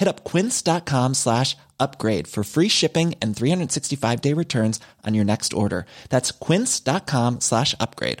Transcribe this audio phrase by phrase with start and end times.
[0.00, 5.52] Hit up quince.com slash upgrade for free shipping and 365 day returns on your next
[5.52, 5.84] order.
[6.08, 8.18] That's quince.com slash upgrade.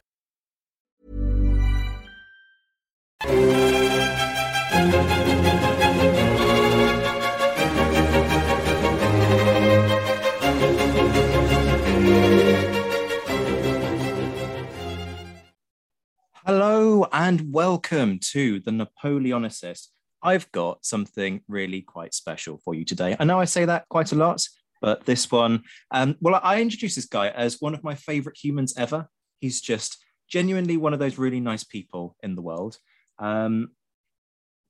[16.44, 19.88] Hello and welcome to the Napoleonicist.
[20.22, 23.16] I've got something really quite special for you today.
[23.18, 24.46] I know I say that quite a lot,
[24.80, 28.74] but this one, um, well, I introduce this guy as one of my favorite humans
[28.76, 29.08] ever.
[29.40, 29.98] He's just
[30.28, 32.78] genuinely one of those really nice people in the world,
[33.18, 33.70] um,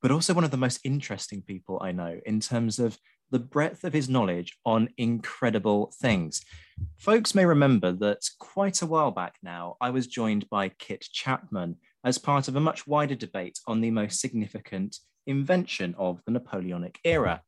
[0.02, 2.98] but also one of the most interesting people I know in terms of
[3.30, 6.42] the breadth of his knowledge on incredible things.
[6.98, 11.76] Folks may remember that quite a while back now, I was joined by Kit Chapman
[12.04, 14.96] as part of a much wider debate on the most significant
[15.30, 17.42] invention of the Napoleonic era.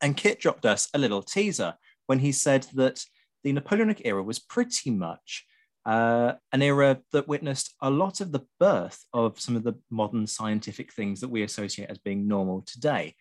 [0.00, 1.74] And Kit dropped us a little teaser
[2.06, 3.04] when he said that
[3.44, 5.46] the Napoleonic era was pretty much
[5.84, 10.26] uh, an era that witnessed a lot of the birth of some of the modern
[10.26, 13.14] scientific things that we associate as being normal today.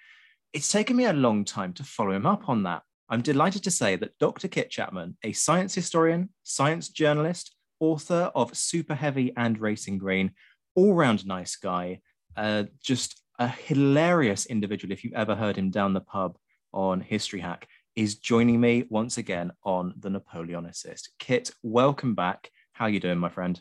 [0.53, 2.83] It's taken me a long time to follow him up on that.
[3.09, 4.47] I'm delighted to say that Dr.
[4.47, 10.31] Kit Chapman, a science historian, science journalist, author of Super Heavy and Racing Green,
[10.75, 11.99] all round nice guy,
[12.37, 14.91] uh, just a hilarious individual.
[14.91, 16.37] If you've ever heard him down the pub
[16.73, 21.09] on History Hack, is joining me once again on the Napoleonicist.
[21.17, 22.51] Kit, welcome back.
[22.73, 23.59] How are you doing, my friend?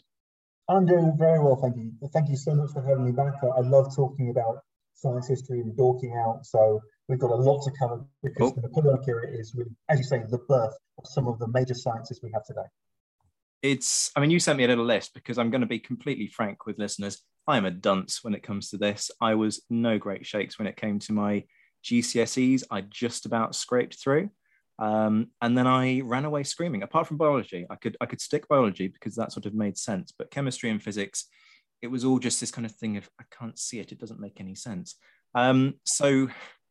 [0.69, 1.93] I'm doing very well, thank you.
[2.13, 3.33] Thank you so much for having me back.
[3.43, 4.59] I love talking about
[4.93, 6.45] science history and dorking out.
[6.45, 8.55] So we've got a lot to cover because Oh.
[8.57, 11.75] the Napoleonic era is really, as you say, the birth of some of the major
[11.75, 12.69] sciences we have today.
[13.63, 16.27] It's, I mean, you sent me a little list because I'm going to be completely
[16.27, 17.23] frank with listeners.
[17.47, 19.11] I'm a dunce when it comes to this.
[19.21, 21.45] I was no great shakes when it came to my
[21.85, 22.65] GCSEs.
[22.71, 24.31] I just about scraped through.
[24.79, 26.83] Um, and then I ran away screaming.
[26.83, 30.13] Apart from biology, I could I could stick biology because that sort of made sense.
[30.17, 31.27] But chemistry and physics,
[31.83, 33.93] it was all just this kind of thing of I can't see it.
[33.93, 34.97] It doesn't make any sense.
[35.35, 36.29] Um, so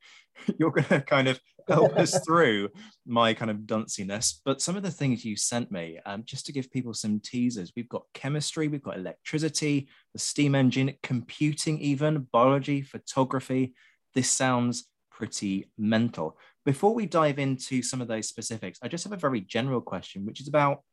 [0.59, 2.69] you're going to kind of help us through
[3.05, 4.39] my kind of dunciness.
[4.43, 7.71] But some of the things you sent me, um, just to give people some teasers,
[7.75, 13.73] we've got chemistry, we've got electricity, the steam engine, computing, even biology, photography.
[14.15, 16.37] This sounds pretty mental.
[16.65, 20.25] Before we dive into some of those specifics, I just have a very general question,
[20.25, 20.83] which is about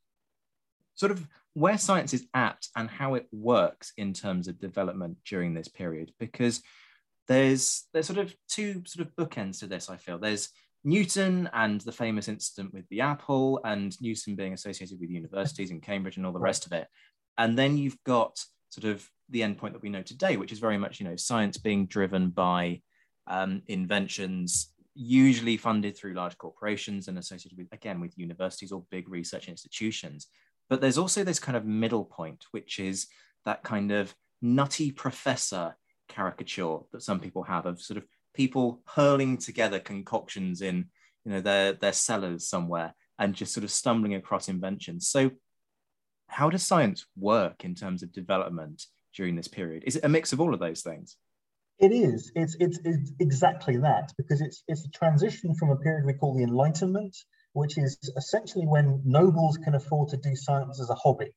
[0.95, 5.55] sort of where science is at and how it works in terms of development during
[5.55, 6.63] this period because
[7.29, 10.51] there's there's sort of two sort of bookends to this i feel there's
[10.87, 15.81] newton and the famous incident with the apple and newton being associated with universities in
[15.81, 16.87] cambridge and all the rest of it.
[17.37, 18.39] And then you've got
[18.71, 21.59] sort of the endpoint that we know today which is very much you know science
[21.59, 22.81] being driven by
[23.27, 29.09] um, inventions usually funded through large corporations and associated with again with universities or big
[29.09, 30.29] research institutions.
[30.71, 33.09] But there's also this kind of middle point which is
[33.45, 35.77] that kind of nutty professor
[36.09, 38.05] caricature that some people have of sort of
[38.37, 40.87] people hurling together concoctions in
[41.25, 45.31] you know their their cellars somewhere and just sort of stumbling across inventions so
[46.29, 48.85] how does science work in terms of development
[49.15, 51.17] during this period is it a mix of all of those things
[51.79, 52.33] It is.
[52.35, 56.35] It's, it's it's exactly that because it's it's a transition from a period we call
[56.35, 57.15] the Enlightenment,
[57.53, 61.33] which is essentially when nobles can afford to do science as a hobby.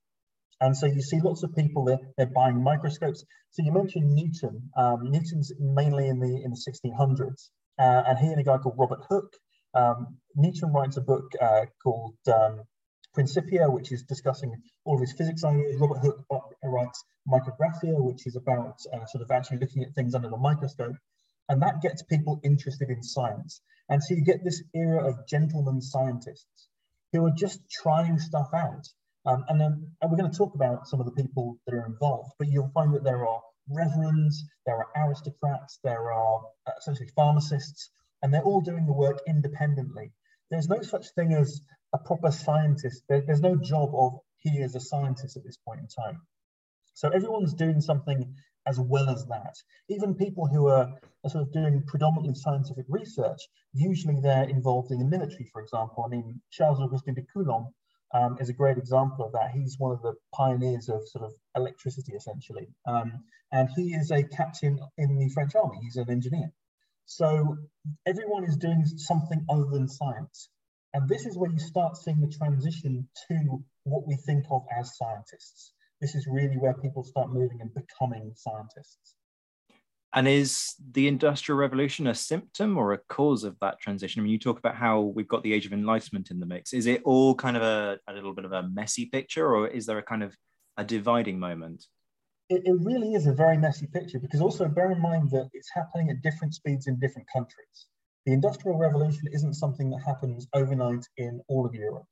[0.61, 3.23] And so you see lots of people they're, they're buying microscopes.
[3.51, 4.69] So you mentioned Newton.
[4.77, 8.75] Um, Newton's mainly in the in the 1600s, uh, and he and a guy called
[8.77, 9.33] Robert Hooke.
[9.73, 12.63] Um, Newton writes a book uh, called um,
[13.13, 14.53] Principia, which is discussing
[14.85, 15.79] all of his physics ideas.
[15.79, 16.25] Robert Hooke
[16.63, 20.95] writes Micrographia, which is about uh, sort of actually looking at things under the microscope.
[21.47, 23.61] And that gets people interested in science.
[23.89, 26.69] And so you get this era of gentlemen scientists
[27.11, 28.87] who are just trying stuff out.
[29.29, 31.85] Um, and then and we're going to talk about some of the people that are
[31.85, 37.09] involved, but you'll find that there are reverends, there are aristocrats, there are uh, essentially
[37.15, 37.91] pharmacists,
[38.23, 40.11] and they're all doing the work independently.
[40.49, 41.61] There's no such thing as
[41.93, 43.03] a proper scientist.
[43.07, 46.21] There, there's no job of he is a scientist at this point in time.
[46.95, 48.33] So everyone's doing something
[48.65, 49.55] as well as that.
[49.89, 50.89] Even people who are,
[51.23, 53.41] are, sort of doing predominantly scientific research,
[53.73, 56.03] usually they're involved in the military, for example.
[56.03, 57.67] I mean, Charles Augustin de Coulomb
[58.13, 59.51] um, is a great example of that.
[59.51, 62.67] He's one of the pioneers of sort of electricity, essentially.
[62.87, 65.79] Um, and he is a captain in the French army.
[65.81, 66.51] He's an engineer.
[67.05, 67.57] So
[68.05, 70.49] everyone is doing something other than science.
[70.93, 74.97] And this is where you start seeing the transition to what we think of as
[74.97, 75.73] scientists.
[76.01, 79.15] This is really where people start moving and becoming scientists.
[80.13, 84.19] And is the Industrial Revolution a symptom or a cause of that transition?
[84.19, 86.73] I mean, you talk about how we've got the Age of Enlightenment in the mix.
[86.73, 89.85] Is it all kind of a, a little bit of a messy picture, or is
[89.85, 90.35] there a kind of
[90.77, 91.85] a dividing moment?
[92.49, 95.69] It, it really is a very messy picture because also bear in mind that it's
[95.71, 97.87] happening at different speeds in different countries.
[98.25, 102.05] The Industrial Revolution isn't something that happens overnight in all of Europe.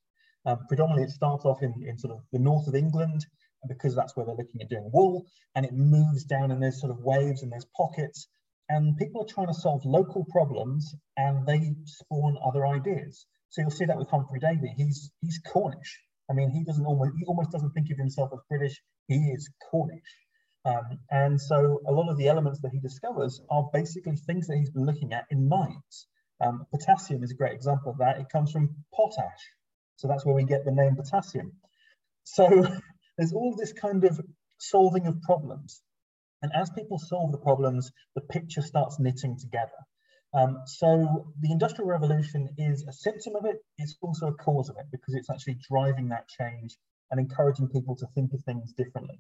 [0.46, 3.26] Um, predominantly, it starts off in, in sort of the north of England
[3.68, 5.26] because that's where they're looking at doing wool,
[5.56, 8.28] and it moves down and there's sort of waves and there's pockets,
[8.70, 13.26] and people are trying to solve local problems and they spawn other ideas.
[13.50, 14.74] So you'll see that with Humphrey Davy.
[14.76, 16.00] He's he's Cornish.
[16.30, 18.82] I mean, he doesn't almost he almost doesn't think of himself as British.
[19.08, 20.16] He is Cornish.
[20.66, 24.58] Um, and so a lot of the elements that he discovers are basically things that
[24.58, 26.08] he's been looking at in mines.
[26.42, 28.20] Um, potassium is a great example of that.
[28.20, 29.42] It comes from potash.
[29.96, 31.54] So that's where we get the name potassium.
[32.26, 32.46] So
[33.18, 34.20] there's all this kind of
[34.60, 35.82] solving of problems.
[36.42, 39.72] And as people solve the problems, the picture starts knitting together.
[40.34, 43.58] Um, so the Industrial Revolution is a symptom of it.
[43.78, 46.78] It's also a cause of it because it's actually driving that change
[47.10, 49.20] and encouraging people to think of things differently.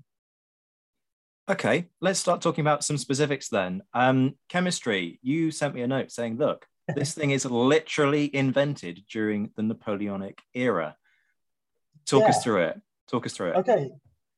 [1.49, 3.81] Okay, let's start talking about some specifics then.
[3.93, 9.51] Um, chemistry, you sent me a note saying, look, this thing is literally invented during
[9.55, 10.97] the Napoleonic era.
[12.05, 12.29] Talk yeah.
[12.29, 12.81] us through it.
[13.09, 13.55] Talk us through it.
[13.57, 13.89] Okay,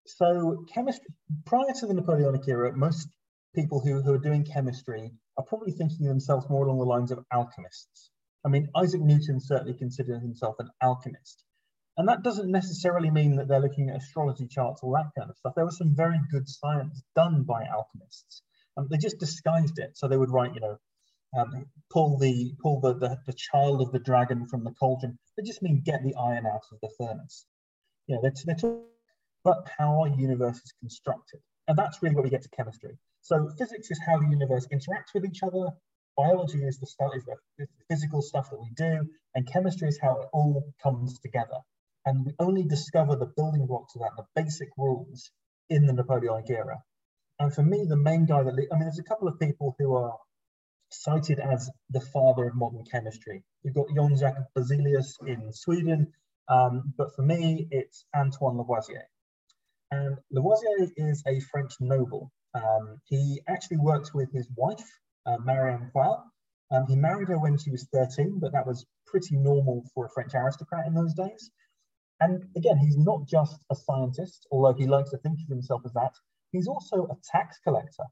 [0.05, 1.07] so chemistry,
[1.45, 3.07] prior to the Napoleonic era, most
[3.55, 7.19] people who, who are doing chemistry are probably thinking themselves more along the lines of
[7.33, 8.11] alchemists.
[8.45, 11.43] I mean, Isaac Newton certainly considered himself an alchemist.
[11.97, 15.35] And that doesn't necessarily mean that they're looking at astrology charts, all that kind of
[15.37, 15.53] stuff.
[15.55, 18.41] There was some very good science done by alchemists.
[18.77, 19.97] Um, they just disguised it.
[19.97, 20.77] So they would write, you know,
[21.37, 25.19] um, pull the pull the, the, the child of the dragon from the cauldron.
[25.37, 27.45] They just mean get the iron out of the furnace.
[28.09, 28.81] You know, they're, they're talking
[29.45, 31.41] about how our universe is constructed.
[31.67, 32.97] And that's really where we get to chemistry.
[33.21, 35.67] So physics is how the universe interacts with each other.
[36.17, 40.21] Biology is the stuff, is the physical stuff that we do, and chemistry is how
[40.21, 41.59] it all comes together.
[42.03, 45.29] And we only discover the building blocks of that, the basic rules,
[45.69, 46.81] in the Napoleonic era.
[47.37, 49.95] And for me, the main guy that, I mean, there's a couple of people who
[49.95, 50.17] are
[50.89, 53.43] cited as the father of modern chemistry.
[53.61, 56.11] You've got Jon Jacob Berzelius in Sweden,
[56.49, 59.07] um, but for me, it's Antoine Lavoisier.
[59.91, 62.31] And Lavoisier is a French noble.
[62.53, 64.89] Um, he actually worked with his wife,
[65.25, 66.23] uh, Marie Antoine.
[66.71, 70.09] Um, he married her when she was 13, but that was pretty normal for a
[70.09, 71.51] French aristocrat in those days.
[72.19, 75.93] And again, he's not just a scientist, although he likes to think of himself as
[75.93, 76.13] that.
[76.51, 78.03] He's also a tax collector.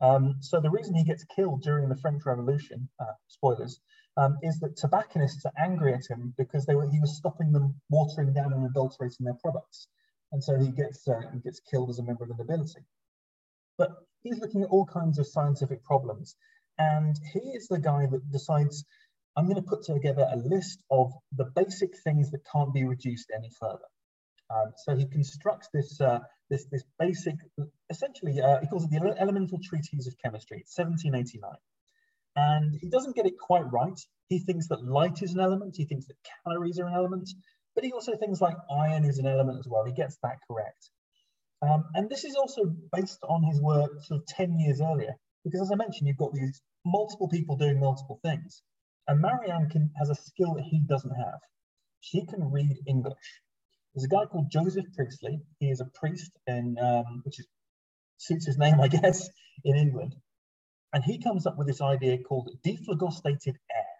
[0.00, 3.80] Um, so the reason he gets killed during the French Revolution, uh, spoilers,
[4.16, 7.80] um, is that tobacconists are angry at him because they were, he was stopping them
[7.88, 9.88] watering down and adulterating their products.
[10.32, 12.84] And so he gets, uh, he gets killed as a member of the nobility.
[13.78, 13.90] But
[14.22, 16.36] he's looking at all kinds of scientific problems.
[16.78, 18.84] And he is the guy that decides
[19.36, 23.30] I'm going to put together a list of the basic things that can't be reduced
[23.34, 23.88] any further.
[24.50, 27.36] Um, so he constructs this, uh, this, this basic,
[27.88, 30.58] essentially, uh, he calls it the Elemental Treatise of Chemistry.
[30.58, 31.50] It's 1789.
[32.36, 33.98] And he doesn't get it quite right.
[34.28, 35.76] He thinks that light is an element.
[35.76, 37.28] He thinks that calories are an element.
[37.74, 39.84] But he also thinks like iron is an element as well.
[39.84, 40.90] He gets that correct.
[41.62, 45.14] Um, and this is also based on his work sort of 10 years earlier.
[45.44, 48.62] Because as I mentioned, you've got these multiple people doing multiple things.
[49.08, 51.40] And Marianne can, has a skill that he doesn't have.
[52.00, 53.40] she can read English.
[53.94, 55.40] There's a guy called Joseph Priestley.
[55.60, 57.46] He is a priest in, um, which is,
[58.16, 59.28] suits his name, I guess,
[59.64, 60.14] in England.
[60.92, 63.92] And he comes up with this idea called dephlogisticated air.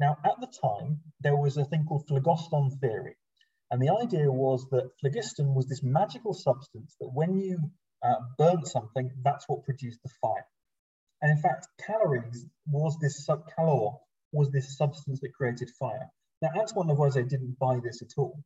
[0.00, 3.16] Now, at the time, there was a thing called phlogiston theory.
[3.70, 7.70] And the idea was that phlogiston was this magical substance that when you
[8.02, 10.46] uh, burnt something, that's what produced the fire.
[11.22, 13.92] And in fact, calories was this sub calor
[14.32, 16.10] was this substance that created fire.
[16.42, 18.42] Now, Antoine Lavoisier didn't buy this at all,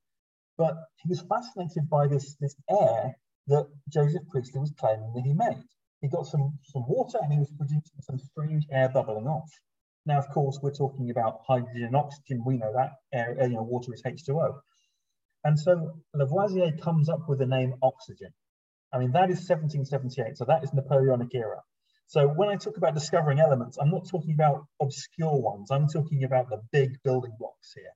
[0.57, 3.17] but he was fascinated by this, this air
[3.49, 5.65] that Joseph Priestley was claiming that he made.
[6.00, 9.50] He got some, some water and he was producing some strange air bubbling off.
[10.07, 12.42] Now, of course, we're talking about hydrogen and oxygen.
[12.45, 14.61] We know that air, you know, water is H2O.
[15.45, 18.33] And so Lavoisier comes up with the name oxygen.
[18.92, 20.37] I mean, that is 1778.
[20.37, 21.61] So that is Napoleonic era.
[22.07, 25.71] So when I talk about discovering elements, I'm not talking about obscure ones.
[25.71, 27.92] I'm talking about the big building blocks here.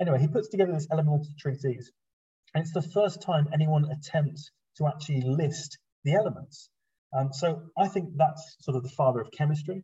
[0.00, 1.90] Anyway, he puts together this elemental treatise.
[2.54, 6.70] And it's the first time anyone attempts to actually list the elements.
[7.14, 9.82] Um, so I think that's sort of the father of chemistry.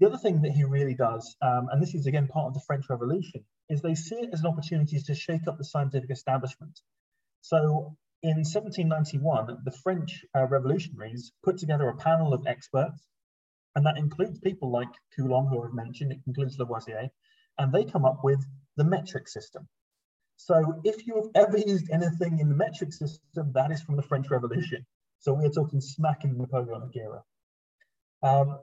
[0.00, 2.62] The other thing that he really does, um, and this is again part of the
[2.66, 6.80] French Revolution, is they see it as an opportunity to shake up the scientific establishment.
[7.40, 13.06] So in 1791, the French uh, revolutionaries put together a panel of experts,
[13.74, 17.10] and that includes people like Coulomb, who I've mentioned, it includes Lavoisier,
[17.58, 18.44] and they come up with
[18.76, 19.68] the metric system.
[20.36, 24.02] So if you have ever used anything in the metric system, that is from the
[24.02, 24.86] French Revolution.
[25.20, 27.22] So we're talking smack in the Napoleonic era.
[28.22, 28.58] Um,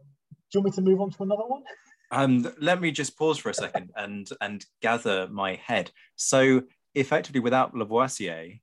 [0.52, 1.64] do you want me to move on to another one?
[2.12, 5.92] Um, let me just pause for a second and and gather my head.
[6.16, 8.60] So effectively, without Lavoisier,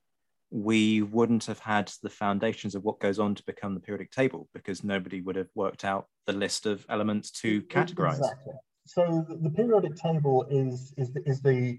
[0.50, 4.48] we wouldn't have had the foundations of what goes on to become the periodic table
[4.54, 8.18] because nobody would have worked out the list of elements to categorize.
[8.18, 8.52] Exactly.
[8.86, 11.78] So the periodic table is is the, is the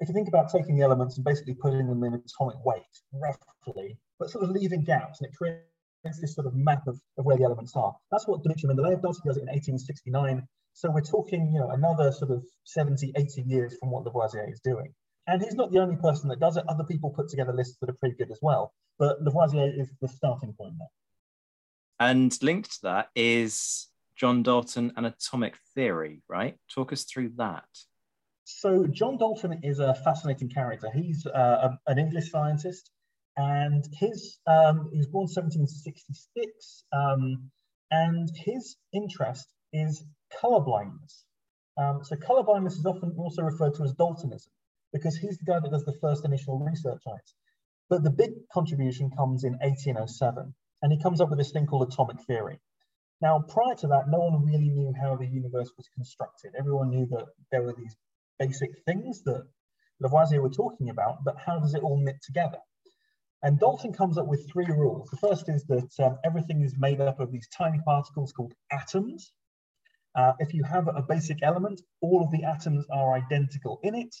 [0.00, 2.82] if you think about taking the elements and basically putting them in atomic weight
[3.12, 7.26] roughly, but sort of leaving gaps, and it creates this sort of map of, of
[7.26, 7.94] where the elements are.
[8.10, 9.20] That's what Dmitry Mendeleev does.
[9.22, 10.48] He does it in 1869.
[10.72, 14.60] So we're talking, you know, another sort of 70, 80 years from what Lavoisier is
[14.60, 14.94] doing.
[15.26, 16.64] And he's not the only person that does it.
[16.68, 18.72] Other people put together lists that are pretty good as well.
[18.98, 20.88] But Lavoisier is the starting point there.
[22.00, 26.56] And linked to that is John Dalton and atomic theory, right?
[26.74, 27.68] Talk us through that.
[28.44, 30.88] So John Dalton is a fascinating character.
[30.94, 32.90] He's uh, a, an English scientist,
[33.36, 37.50] and his um, he was born 1766, um,
[37.90, 40.04] and his interest is
[40.40, 41.24] color blindness.
[41.76, 44.50] Um, so color blindness is often also referred to as Daltonism
[44.92, 47.30] because he's the guy that does the first initial research on it.
[47.90, 51.92] But the big contribution comes in 1807, and he comes up with this thing called
[51.92, 52.60] atomic theory.
[53.20, 56.54] Now, prior to that, no one really knew how the universe was constructed.
[56.56, 57.96] Everyone knew that there were these
[58.38, 59.46] basic things that
[60.00, 62.58] Lavoisier were talking about, but how does it all knit together?
[63.44, 65.10] And Dalton comes up with three rules.
[65.10, 69.32] The first is that um, everything is made up of these tiny particles called atoms.
[70.14, 74.16] Uh, if you have a basic element, all of the atoms are identical in it,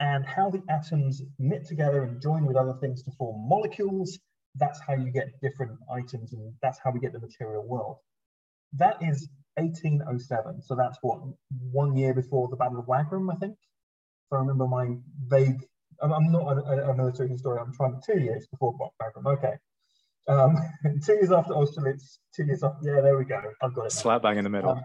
[0.00, 4.18] and how the atoms knit together and join with other things to form molecules.
[4.56, 7.96] That's how you get different items, and that's how we get the material world.
[8.74, 10.60] That is 1807.
[10.60, 13.54] So that's what one year before the Battle of Wagram, I think.
[13.54, 15.64] If I remember my vague,
[16.00, 17.64] I'm, not a, a, military historian.
[17.66, 19.26] I'm trying two years before Wagram.
[19.26, 19.54] Okay.
[20.28, 20.56] Um,
[21.04, 23.40] two years after Austerlitz, two years after, yeah, there we go.
[23.62, 23.92] I've got it.
[23.92, 24.70] Slap bang in the middle.
[24.70, 24.84] Um,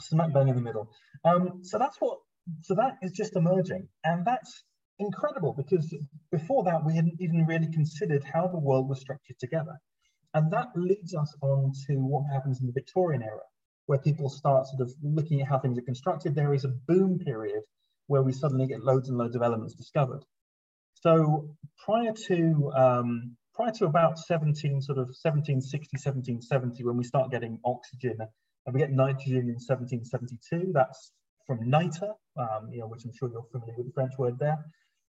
[0.00, 0.90] smack bang in the middle.
[1.24, 2.18] Um, so that's what
[2.62, 3.88] so that is just emerging.
[4.04, 4.64] And that's
[4.98, 5.94] incredible because
[6.32, 9.78] before that, we hadn't even really considered how the world was structured together.
[10.34, 13.42] And that leads us on to what happens in the Victorian era,
[13.86, 16.34] where people start sort of looking at how things are constructed.
[16.34, 17.62] There is a boom period
[18.08, 20.24] where we suddenly get loads and loads of elements discovered.
[20.94, 27.30] So prior to um, prior to about 17 sort of 1760 1770 when we start
[27.30, 31.12] getting oxygen and we get nitrogen in 1772 that's
[31.48, 34.58] from niter, um, you know, which I'm sure you're familiar with the French word there.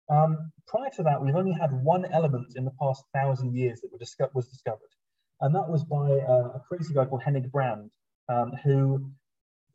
[0.09, 3.91] Um, prior to that, we've only had one element in the past thousand years that
[4.35, 4.93] was discovered,
[5.41, 7.91] and that was by uh, a crazy guy called Hennig Brand,
[8.29, 9.11] um, who,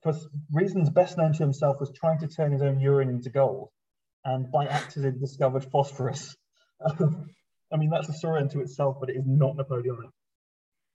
[0.02, 0.14] for
[0.52, 3.70] reasons best known to himself, was trying to turn his own urine into gold,
[4.26, 6.36] and by accident discovered phosphorus.
[7.74, 10.10] I mean, that's a story unto itself, but it is not Napoleonic.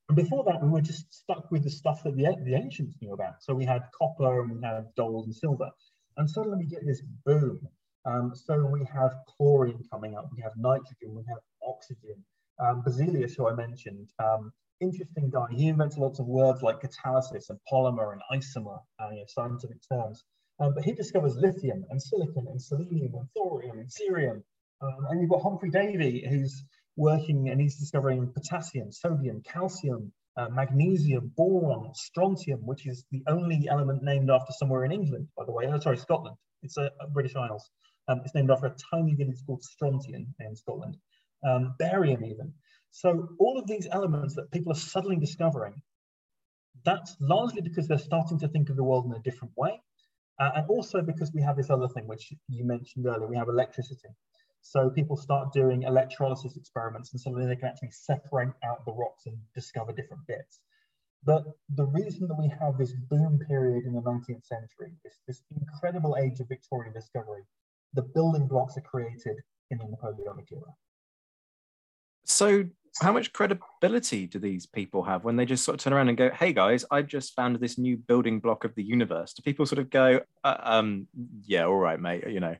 [0.08, 3.12] And before that, we were just stuck with the stuff that the, the ancients knew
[3.12, 3.42] about.
[3.42, 5.70] So we had copper and we had gold and silver.
[6.16, 7.60] And suddenly we get this boom.
[8.04, 12.25] Um, so we have chlorine coming up, we have nitrogen, we have oxygen.
[12.60, 15.47] Um, Berzelius, who I mentioned, um, interesting guy.
[15.50, 19.78] He invents lots of words like catalysis and polymer and isomer, uh, you know, scientific
[19.90, 20.25] terms.
[20.59, 24.42] Um, but he discovers lithium and silicon and selenium and thorium and cerium.
[24.80, 26.64] Um, and you've got Humphrey Davy, who's
[26.97, 33.68] working and he's discovering potassium, sodium, calcium, uh, magnesium, boron, strontium, which is the only
[33.71, 35.66] element named after somewhere in England, by the way.
[35.66, 36.37] Oh, sorry, Scotland.
[36.62, 37.71] It's a, a British Isles.
[38.09, 40.97] Um, it's named after a tiny village called Strontian in Scotland.
[41.45, 42.52] Um, barium, even.
[42.96, 45.82] So all of these elements that people are suddenly discovering,
[46.82, 49.82] that's largely because they're starting to think of the world in a different way.
[50.40, 53.50] Uh, and also because we have this other thing, which you mentioned earlier, we have
[53.50, 54.08] electricity.
[54.62, 59.26] So people start doing electrolysis experiments and suddenly they can actually separate out the rocks
[59.26, 60.60] and discover different bits.
[61.22, 65.42] But the reason that we have this boom period in the 19th century, this, this
[65.54, 67.42] incredible age of Victorian discovery,
[67.92, 69.36] the building blocks are created
[69.70, 70.72] in the Napoleonic era.
[72.24, 72.64] So,
[73.00, 76.16] how much credibility do these people have when they just sort of turn around and
[76.16, 79.32] go, "Hey guys, I just found this new building block of the universe"?
[79.32, 81.08] Do people sort of go, uh, um,
[81.44, 82.56] "Yeah, all right, mate," you know,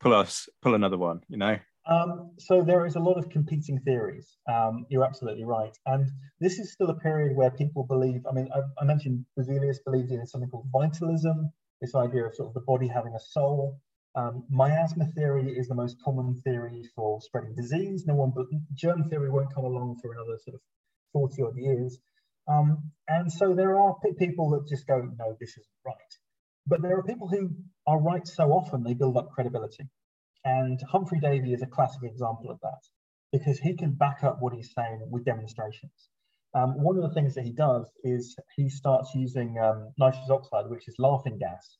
[0.00, 1.58] pull us, pull another one, you know?
[1.86, 4.36] Um, so there is a lot of competing theories.
[4.46, 6.06] Um, you're absolutely right, and
[6.38, 8.26] this is still a period where people believe.
[8.28, 12.48] I mean, I, I mentioned Berzelius believed in something called vitalism, this idea of sort
[12.48, 13.80] of the body having a soul.
[14.18, 18.04] Um, miasma theory is the most common theory for spreading disease.
[18.04, 20.60] No one, but germ theory won't come along for another sort of
[21.12, 22.00] 40 odd years.
[22.48, 26.12] Um, and so there are people that just go, no, this isn't right.
[26.66, 27.50] But there are people who
[27.86, 29.88] are right so often they build up credibility.
[30.44, 32.82] And Humphrey Davy is a classic example of that
[33.30, 36.08] because he can back up what he's saying with demonstrations.
[36.54, 40.68] Um, one of the things that he does is he starts using um, nitrous oxide,
[40.68, 41.78] which is laughing gas,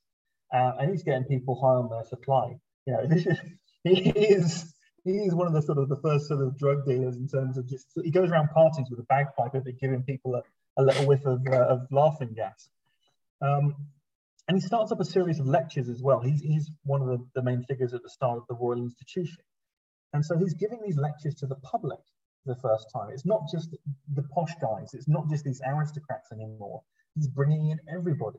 [0.53, 2.57] uh, and he's getting people high on their supply.
[2.87, 3.39] You know, this is,
[3.85, 4.75] he is
[5.05, 7.57] he is one of the sort of the first sort of drug dealers in terms
[7.57, 10.43] of just he goes around parties with a bagpipe and giving people a,
[10.77, 12.69] a little whiff of, uh, of laughing gas.
[13.41, 13.75] Um,
[14.49, 16.21] and he starts up a series of lectures as well.
[16.21, 19.43] He's, he's one of the, the main figures at the start of the Royal Institution.
[20.15, 21.99] And so he's giving these lectures to the public
[22.45, 23.11] for the first time.
[23.11, 23.77] It's not just
[24.15, 26.83] the posh guys, it's not just these aristocrats anymore.
[27.15, 28.39] He's bringing in everybody.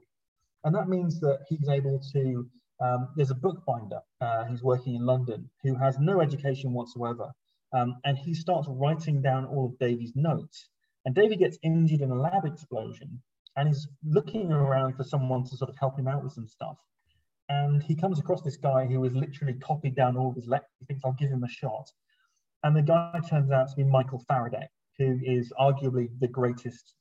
[0.63, 2.48] And that means that he's able to,
[2.82, 7.32] um, there's a bookbinder uh, who's working in London who has no education whatsoever.
[7.74, 10.69] Um, and he starts writing down all of Davy's notes.
[11.06, 13.22] And Davy gets injured in a lab explosion
[13.56, 16.78] and he's looking around for someone to sort of help him out with some stuff.
[17.50, 20.69] And he comes across this guy who has literally copied down all of his lectures.
[20.80, 21.89] He thinks, I'll give him a shot.
[22.63, 26.93] And the guy turns out to be Michael Faraday, who is arguably the greatest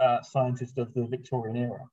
[0.00, 1.84] uh, scientist of the Victorian era.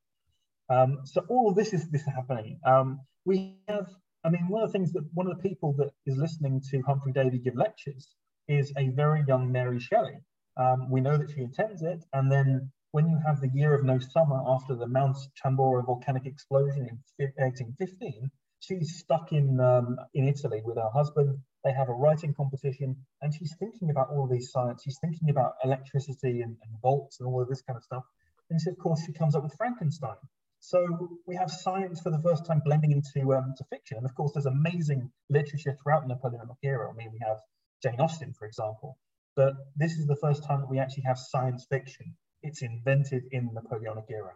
[0.72, 2.60] Um, so all of this is this happening.
[2.66, 3.88] Um, we have,
[4.24, 6.82] I mean, one of the things that one of the people that is listening to
[6.82, 8.08] Humphrey Davy give lectures
[8.48, 10.20] is a very young Mary Shelley.
[10.56, 13.84] Um, we know that she attends it, and then when you have the year of
[13.84, 16.88] no summer after the Mount Tambora volcanic explosion
[17.20, 21.38] in 1815, she's stuck in um, in Italy with her husband.
[21.66, 24.84] They have a writing competition, and she's thinking about all of these science.
[24.84, 28.04] She's thinking about electricity and, and volts and all of this kind of stuff.
[28.50, 30.18] And so, of course, she comes up with Frankenstein.
[30.62, 33.98] So we have science for the first time blending into um, to fiction.
[33.98, 36.90] And of course, there's amazing literature throughout the Napoleonic era.
[36.90, 37.38] I mean, we have
[37.82, 38.98] Jane Austen, for example.
[39.36, 43.48] But this is the first time that we actually have science fiction it's invented in
[43.48, 44.34] the Napoleonic era.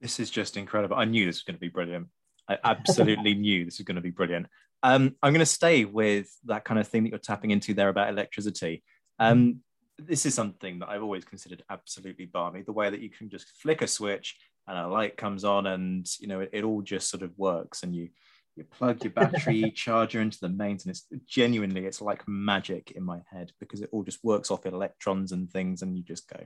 [0.00, 0.96] This is just incredible.
[0.96, 2.08] I knew this was going to be brilliant.
[2.48, 4.46] I absolutely knew this was going to be brilliant.
[4.82, 7.88] Um, I'm going to stay with that kind of thing that you're tapping into there
[7.88, 8.82] about electricity.
[9.18, 9.60] Um,
[9.98, 12.62] this is something that I've always considered absolutely barmy.
[12.62, 16.08] The way that you can just flick a switch and a light comes on, and
[16.18, 18.08] you know it, it all just sort of works, and you
[18.56, 23.02] you plug your battery charger into the mains and it's genuinely it's like magic in
[23.02, 26.38] my head because it all just works off electrons and things and you just go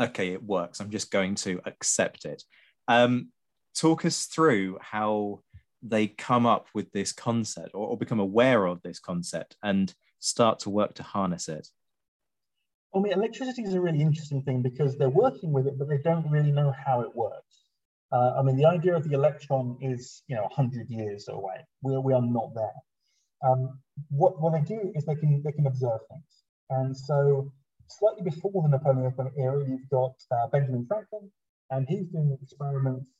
[0.00, 0.80] okay it works.
[0.80, 2.42] I'm just going to accept it.
[2.88, 3.28] Um,
[3.74, 5.42] talk us through how
[5.82, 10.60] they come up with this concept or, or become aware of this concept and start
[10.60, 11.68] to work to harness it
[12.94, 15.98] I mean, electricity is a really interesting thing because they're working with it, but they
[15.98, 17.64] don't really know how it works.
[18.12, 21.64] Uh, I mean, the idea of the electron is, you know, 100 years away.
[21.82, 23.48] We, we are not there.
[23.48, 23.78] Um,
[24.10, 26.44] what, what they do is they can, they can observe things.
[26.70, 27.52] And so
[27.88, 31.30] slightly before the Napoleonic era, you've got uh, Benjamin Franklin,
[31.70, 33.10] and he's doing experiments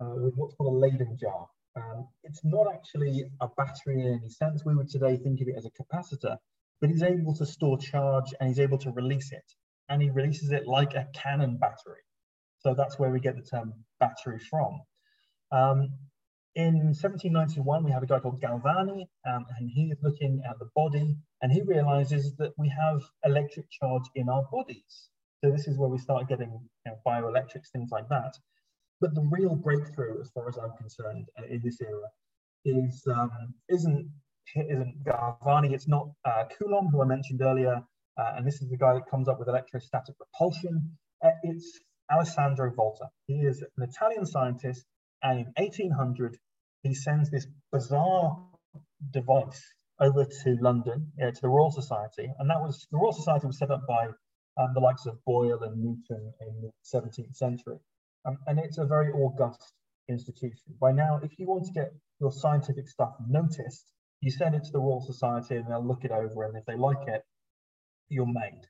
[0.00, 1.48] uh, with what's called a Leyden jar.
[1.76, 4.64] Um, it's not actually a battery in any sense.
[4.64, 6.36] We would today think of it as a capacitor,
[6.84, 9.54] but he's able to store charge and he's able to release it.
[9.88, 12.04] And he releases it like a cannon battery.
[12.58, 14.82] So that's where we get the term battery from.
[15.50, 15.88] Um,
[16.56, 20.68] in 1791, we have a guy called Galvani, um, and he is looking at the
[20.76, 25.08] body, and he realizes that we have electric charge in our bodies.
[25.42, 28.34] So this is where we start getting you know, bioelectrics, things like that.
[29.00, 32.10] but the real breakthrough, as far as I'm concerned, uh, in this era,
[32.66, 34.06] is um, isn't
[34.56, 35.72] isn't Galvani.
[35.72, 37.82] It's not uh, Coulomb, who I mentioned earlier,
[38.16, 40.96] uh, and this is the guy that comes up with electrostatic repulsion.
[41.22, 41.80] Uh, it's
[42.12, 43.08] Alessandro Volta.
[43.26, 44.84] He is an Italian scientist,
[45.22, 46.36] and in 1800,
[46.82, 48.38] he sends this bizarre
[49.10, 49.62] device
[50.00, 53.58] over to London, uh, to the Royal Society, and that was the Royal Society was
[53.58, 54.06] set up by
[54.56, 57.78] um, the likes of Boyle and Newton in the 17th century,
[58.24, 59.72] um, and it's a very august
[60.08, 60.74] institution.
[60.80, 63.93] By now, if you want to get your scientific stuff noticed,
[64.24, 66.76] you send it to the Royal Society, and they'll look it over, and if they
[66.76, 67.22] like it,
[68.08, 68.62] you're made.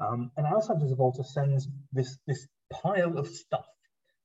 [0.00, 3.66] Um, and Alessandro Volta sends this this pile of stuff.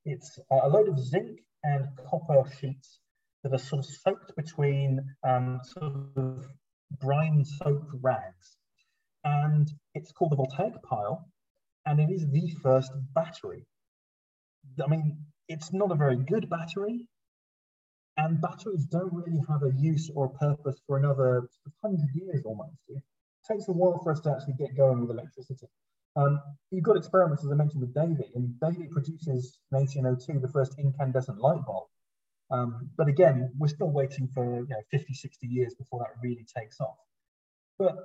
[0.05, 2.99] It's a load of zinc and copper sheets
[3.43, 6.45] that are sort of soaked between um, sort of
[6.99, 8.57] brine soaked rags.
[9.23, 11.29] And it's called the voltaic pile,
[11.85, 13.65] and it is the first battery.
[14.83, 17.07] I mean, it's not a very good battery,
[18.19, 21.47] and batteries don't really have a use or a purpose for another
[21.81, 22.75] 100 years almost.
[22.89, 23.01] It
[23.49, 25.67] takes a while for us to actually get going with electricity.
[26.15, 26.39] Um,
[26.71, 30.75] you've got experiments, as I mentioned, with Davy, and Davy produces in 1802 the first
[30.77, 31.87] incandescent light bulb.
[32.51, 36.45] Um, but again, we're still waiting for you know, 50, 60 years before that really
[36.57, 36.97] takes off.
[37.77, 37.95] But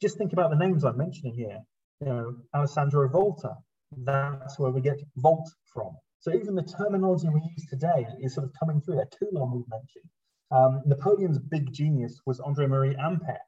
[0.00, 1.60] just think about the names I'm mentioning here.
[2.00, 3.54] You know, Alessandro Volta,
[3.98, 5.96] that's where we get volt from.
[6.24, 9.10] So even the terminology we use today is sort of coming through there.
[9.18, 10.08] Coulomb we've mentioned.
[10.50, 13.42] Um, Napoleon's big genius was Andre Marie Ampere.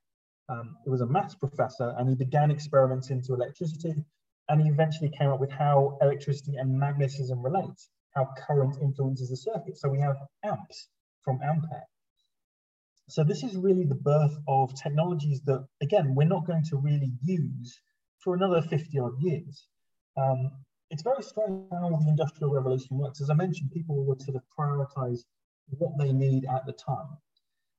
[0.51, 3.95] Um, he was a maths professor and he began experiments into electricity
[4.51, 7.81] and he eventually came up with how electricity and magnetism relate
[8.15, 9.79] how current influences the circuit.
[9.79, 10.89] So we have amps
[11.23, 11.89] from Ampere.
[13.09, 17.13] So this is really the birth of technologies that, again, we're not going to really
[17.23, 17.81] use
[18.19, 19.67] for another 50 odd years.
[20.19, 20.51] Um,
[20.91, 23.21] it's very strange how the Industrial Revolution works.
[23.21, 25.21] As I mentioned, people would sort of prioritize
[25.79, 27.09] what they need at the time.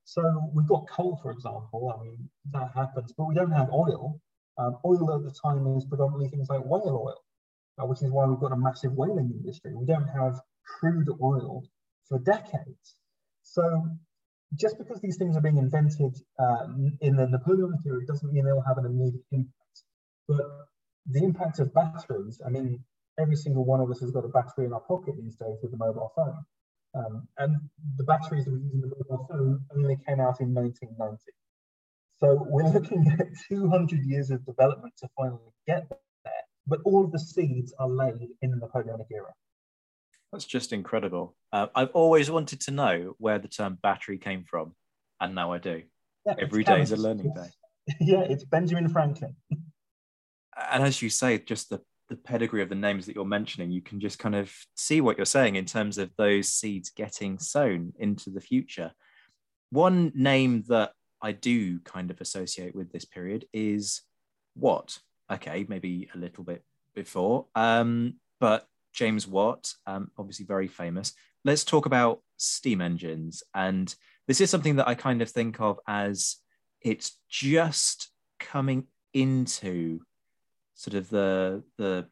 [0.03, 1.93] So we've got coal, for example.
[1.97, 4.19] I mean, that happens, but we don't have oil.
[4.57, 7.21] Um, oil at the time is predominantly things like whale oil
[7.77, 9.73] uh, which is why we've got a massive whaling industry.
[9.75, 11.63] We don't have crude oil
[12.07, 12.95] for decades.
[13.43, 13.87] So
[14.55, 16.67] just because these things are being invented uh,
[17.01, 19.53] in the Napoleonic era doesn't mean they'll have an immediate impact.
[20.27, 20.45] But
[21.05, 22.83] the impact of batteries, I mean,
[23.19, 25.73] every single one of us has got a battery in our pocket these days with
[25.73, 26.45] a mobile phone.
[26.93, 27.57] Um, and
[27.97, 31.17] the batteries that we use in the mobile phone only came out in 1990.
[32.19, 36.33] So we're looking at 200 years of development to finally get there,
[36.65, 39.33] but all of the seeds are laid in the Napoleonic era.
[40.31, 41.35] That's just incredible.
[41.53, 44.75] Uh, I've always wanted to know where the term battery came from,
[45.21, 45.83] and now I do.
[46.25, 47.49] Yeah, Every day is a learning day.
[48.01, 49.33] Yeah, it's Benjamin Franklin.
[50.57, 53.81] and as you say, just the, the pedigree of the names that you're mentioning, you
[53.81, 57.93] can just kind of see what you're saying in terms of those seeds getting sown
[57.99, 58.91] into the future.
[59.69, 60.91] One name that
[61.21, 64.01] I do kind of associate with this period is
[64.55, 64.99] Watt
[65.31, 66.63] okay, maybe a little bit
[66.95, 67.47] before.
[67.55, 71.13] Um, but James Watt, um, obviously very famous.
[71.43, 73.43] Let's talk about steam engines.
[73.53, 73.93] And
[74.27, 76.37] this is something that I kind of think of as
[76.81, 80.01] it's just coming into
[80.77, 82.07] sort of the the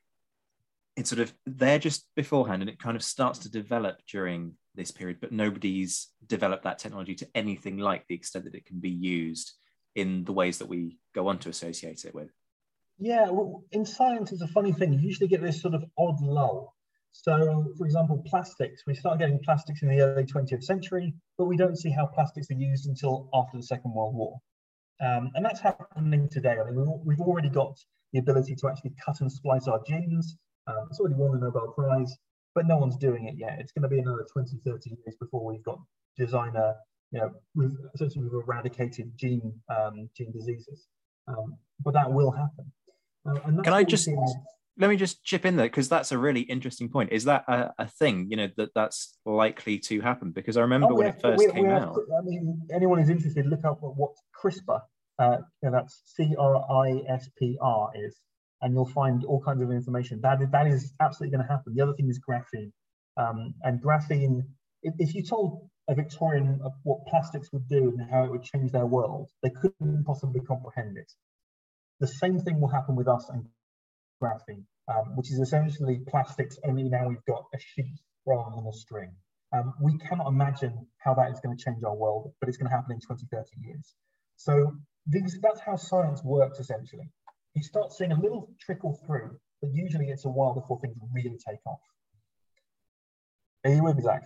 [0.98, 4.92] it's sort of they're just beforehand and it kind of starts to develop during this
[4.92, 8.90] period but nobody's developed that technology to anything like the extent that it can be
[8.90, 9.54] used
[9.96, 12.30] in the ways that we go on to associate it with
[12.98, 14.94] yeah, well, in science, it's a funny thing.
[14.94, 16.74] You usually get this sort of odd lull.
[17.12, 21.58] So, for example, plastics, we start getting plastics in the early 20th century, but we
[21.58, 24.40] don't see how plastics are used until after the Second World War.
[25.02, 26.58] Um, and that's happening today.
[26.60, 27.78] I mean, we've already got
[28.16, 30.38] the ability to actually cut and splice our genes.
[30.68, 32.16] Um, it's already won the Nobel Prize,
[32.56, 33.58] but no one's doing it yet.
[33.60, 35.80] It's going to be another 20, 30 years before we've got
[36.18, 36.76] designer,
[37.12, 40.88] you know, we've essentially we've eradicated gene um, gene diseases.
[41.28, 42.72] Um, but that will happen.
[43.28, 44.08] Uh, Can I just
[44.78, 47.12] let me just chip in there because that's a really interesting point.
[47.12, 50.32] Is that a, a, thing, you know, that that's likely to happen?
[50.32, 51.98] Because I remember oh, when it first we, came we out.
[52.18, 54.82] I mean, anyone who's interested, look up what CRISPR,
[55.20, 58.16] uh, know, that's C R I S P R is,
[58.62, 60.22] and you'll find all kinds of information.
[60.22, 61.74] That that is absolutely going to happen.
[61.76, 62.72] The other thing is graphene.
[63.18, 64.44] Um, and graphene,
[64.84, 68.72] if, if you told a Victorian what plastics would do and how it would change
[68.72, 71.12] their world, they couldn't possibly comprehend it.
[72.00, 73.46] The same thing will happen with us and
[74.22, 78.74] graphene, um, which is essentially plastics, only now we've got a sheet rather than a
[78.74, 79.12] string.
[79.54, 82.70] Um, we cannot imagine how that is going to change our world, but it's going
[82.70, 83.94] to happen in 20, 30 years.
[84.36, 84.76] So
[85.08, 87.10] these, that's how science works essentially.
[87.54, 91.38] You start seeing a little trickle through, but usually it's a while before things really
[91.48, 91.80] take off.
[93.64, 94.24] Are you with me, Zach?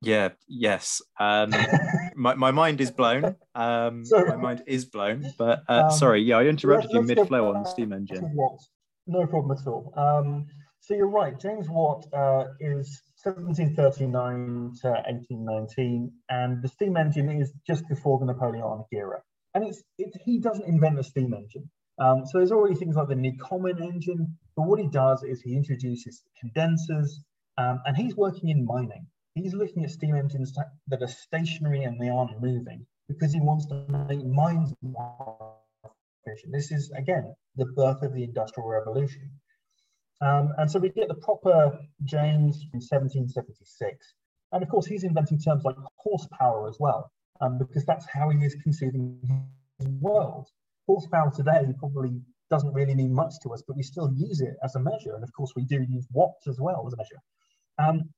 [0.00, 1.02] Yeah, yes.
[1.18, 1.52] Um,
[2.16, 3.36] my, my mind is blown.
[3.54, 5.32] Um, my mind is blown.
[5.36, 8.30] But uh, um, sorry, yeah, I interrupted you mid flow on the steam engine.
[8.34, 8.60] Watt.
[9.06, 9.92] No problem at all.
[9.96, 10.46] Um,
[10.80, 11.38] so you're right.
[11.38, 18.26] James Watt uh, is 1739 to 1819, and the steam engine is just before the
[18.26, 19.20] Napoleonic era.
[19.58, 21.68] And it's, it, he doesn't invent the steam engine.
[21.98, 25.56] Um, so there's already things like the Newcomen engine, but what he does is he
[25.56, 27.24] introduces condensers,
[27.56, 29.08] um, and he's working in mining.
[29.34, 33.66] He's looking at steam engines that are stationary and they aren't moving because he wants
[33.66, 35.56] to make mines more
[36.24, 36.52] efficient.
[36.52, 39.28] This is, again, the birth of the Industrial Revolution.
[40.20, 44.14] Um, and so we get the proper James from 1776.
[44.52, 48.44] And of course, he's inventing terms like horsepower as well, um, because that's how he
[48.44, 49.18] is conceiving
[49.78, 50.48] his world.
[50.86, 52.20] Horsepower today probably
[52.50, 55.14] doesn't really mean much to us, but we still use it as a measure.
[55.14, 57.20] And of course, we do use watts as well as a measure.
[57.78, 58.08] Um,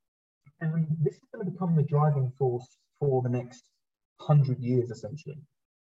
[0.61, 2.67] and this is going to become the driving force
[2.99, 3.65] for the next
[4.21, 5.41] hundred years, essentially,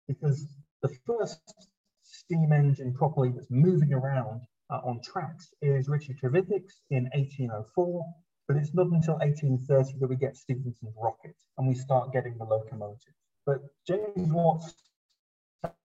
[0.07, 0.46] because
[0.83, 1.40] the first
[2.03, 8.05] steam engine properly that's moving around uh, on tracks is Richard Trevithick's in 1804,
[8.49, 12.44] but it's not until 1830 that we get Stephenson's rocket and we start getting the
[12.44, 13.14] locomotive.
[13.47, 14.75] But James Watt's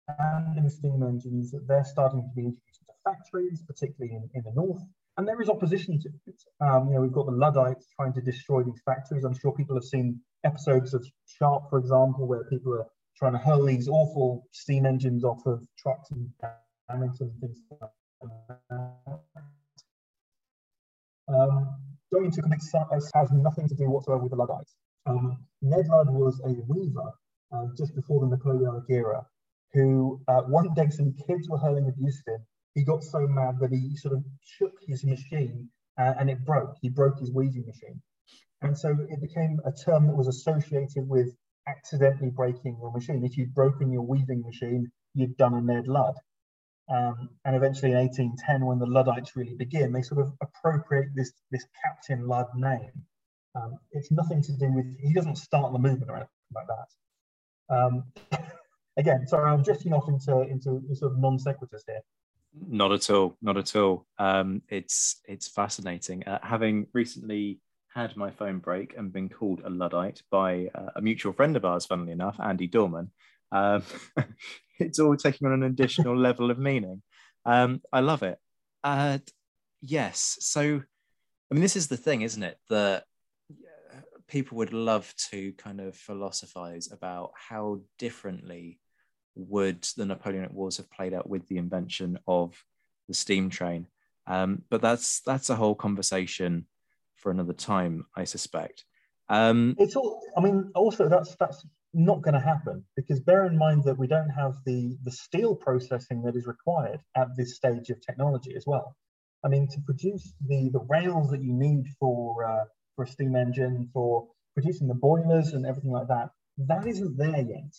[0.04, 4.84] standing steam engines, they're starting to be introduced into factories, particularly in, in the north,
[5.18, 6.36] and there is opposition to it.
[6.60, 9.24] Um, you know, we've got the Luddites trying to destroy these factories.
[9.24, 12.86] I'm sure people have seen episodes of Sharpe, for example, where people are
[13.18, 16.30] trying to hurl these awful steam engines off of trucks and
[16.90, 17.90] and things like
[18.70, 19.20] that.
[21.28, 21.70] Um,
[22.14, 24.76] going to complete science has nothing to do whatsoever with the Luddites.
[25.08, 27.12] Um, Ned Ludd was a weaver
[27.52, 29.26] uh, just before the Napoleonic era,
[29.74, 33.58] who uh, one day some kids were hurling abuse at him he got so mad
[33.62, 36.76] that he sort of shook his machine uh, and it broke.
[36.82, 38.02] He broke his weaving machine.
[38.62, 41.30] And so it became a term that was associated with
[41.68, 43.24] accidentally breaking your machine.
[43.24, 46.16] If you'd broken your weaving machine, you'd done a Ned Ludd.
[46.88, 51.32] Um, and eventually in 1810, when the Luddites really begin, they sort of appropriate this,
[51.52, 52.92] this Captain Ludd name.
[53.56, 56.88] Um, it's nothing to do with, he doesn't start the movement or anything like that.
[57.70, 58.04] Um,
[58.98, 62.02] again, sorry, I'm drifting off into, into sort of non sequiturs here.
[62.68, 63.38] Not at all.
[63.42, 64.06] Not at all.
[64.18, 66.26] Um, it's it's fascinating.
[66.26, 67.60] Uh, having recently
[67.94, 71.66] had my phone break and been called a luddite by uh, a mutual friend of
[71.66, 73.10] ours, funnily enough, Andy Dorman,
[73.52, 73.84] um,
[74.80, 77.02] it's all taking on an additional level of meaning.
[77.46, 78.38] Um, I love it.
[78.84, 79.20] Uh,
[79.82, 80.38] yes.
[80.42, 82.58] So, I mean, this is the thing, isn't it?
[82.70, 83.06] That
[84.28, 88.80] people would love to kind of philosophize about how differently
[89.36, 92.64] would the Napoleonic Wars have played out with the invention of
[93.08, 93.88] the steam train?
[94.28, 96.66] Um, but that's that's a whole conversation
[97.16, 98.86] for another time, I suspect.
[99.30, 100.22] Um, it's all.
[100.38, 104.08] I mean, also that's that's not going to happen because bear in mind that we
[104.08, 108.66] don't have the the steel processing that is required at this stage of technology as
[108.68, 108.96] well.
[109.44, 113.36] I mean, to produce the the rails that you need for uh, for a steam
[113.36, 117.76] engine, for producing the boilers and everything like that, that isn't there yet.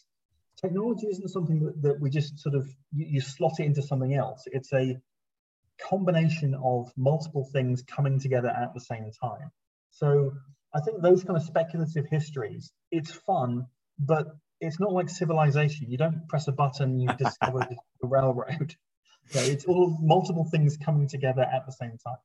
[0.61, 4.15] Technology isn't something that, that we just sort of you, you, slot it into something
[4.15, 4.45] else.
[4.47, 4.97] It's a
[5.89, 9.51] combination of multiple things coming together at the same time.
[9.91, 10.33] So
[10.75, 13.67] i think those kind of speculative histories it's fun
[13.99, 14.27] but
[14.61, 15.91] it's not like civilization.
[15.91, 17.61] You don't press a button you discover
[18.01, 18.75] the railroad.
[19.29, 22.19] So it's all multiple things coming together at the same time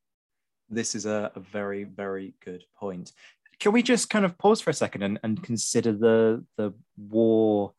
[0.72, 3.12] this is a, a very very good point
[3.60, 7.74] can we just kind of pause for a second and, and consider the the war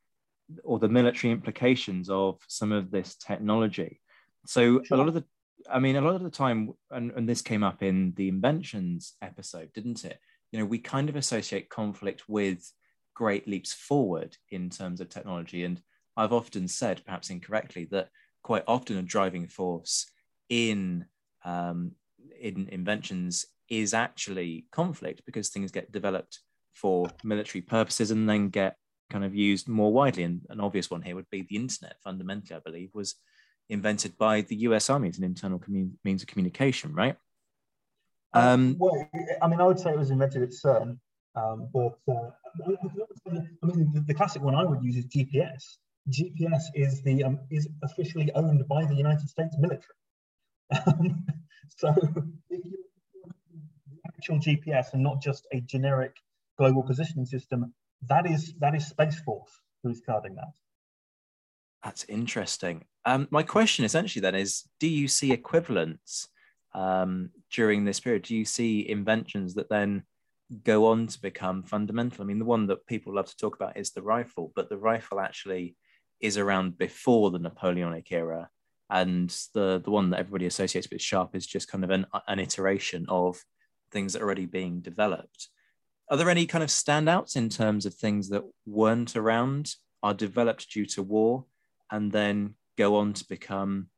[0.64, 4.00] or the military implications of some of this technology.
[4.46, 4.96] So sure.
[4.96, 5.24] a lot of the,
[5.70, 9.14] I mean, a lot of the time, and, and this came up in the inventions
[9.22, 10.18] episode, didn't it?
[10.50, 12.70] You know, we kind of associate conflict with
[13.14, 15.64] great leaps forward in terms of technology.
[15.64, 15.80] And
[16.16, 18.08] I've often said, perhaps incorrectly, that
[18.42, 20.10] quite often a driving force
[20.48, 21.06] in
[21.44, 21.92] um,
[22.40, 26.40] in inventions is actually conflict because things get developed
[26.74, 28.76] for military purposes and then get
[29.10, 30.22] kind of used more widely.
[30.22, 33.14] And an obvious one here would be the internet, fundamentally, I believe, was
[33.68, 37.16] invented by the US Army as an internal commun- means of communication, right?
[38.34, 39.08] Uh, um, well,
[39.42, 40.98] I mean, I would say it was invented at CERN,
[41.34, 42.30] um, but uh,
[42.64, 45.76] I mean, the, the, classic one I would use is GPS.
[46.10, 49.96] GPS is the um, is officially owned by the United States military.
[51.68, 51.94] So,
[54.06, 56.16] actual GPS and not just a generic
[56.58, 57.72] global positioning system
[58.08, 59.50] that is that is Space Force
[59.82, 60.52] who's carding that.
[61.84, 62.84] That's interesting.
[63.04, 66.28] Um, my question essentially then is: Do you see equivalents
[66.74, 68.22] um, during this period?
[68.22, 70.04] Do you see inventions that then
[70.64, 72.22] go on to become fundamental.
[72.22, 74.76] I mean, the one that people love to talk about is the rifle, but the
[74.76, 75.76] rifle actually
[76.20, 78.50] is around before the Napoleonic era.
[78.92, 82.38] And the, the one that everybody associates with Sharpe is just kind of an, an
[82.38, 83.42] iteration of
[83.90, 85.48] things that are already being developed.
[86.10, 90.70] Are there any kind of standouts in terms of things that weren't around, are developed
[90.70, 91.46] due to war,
[91.90, 93.88] and then go on to become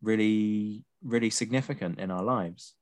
[0.00, 2.74] really, really significant in our lives?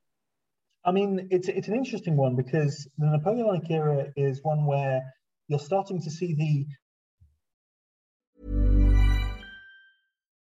[0.85, 5.01] I mean, it's it's an interesting one because the Napoleonic era is one where
[5.47, 6.67] you're starting to see the.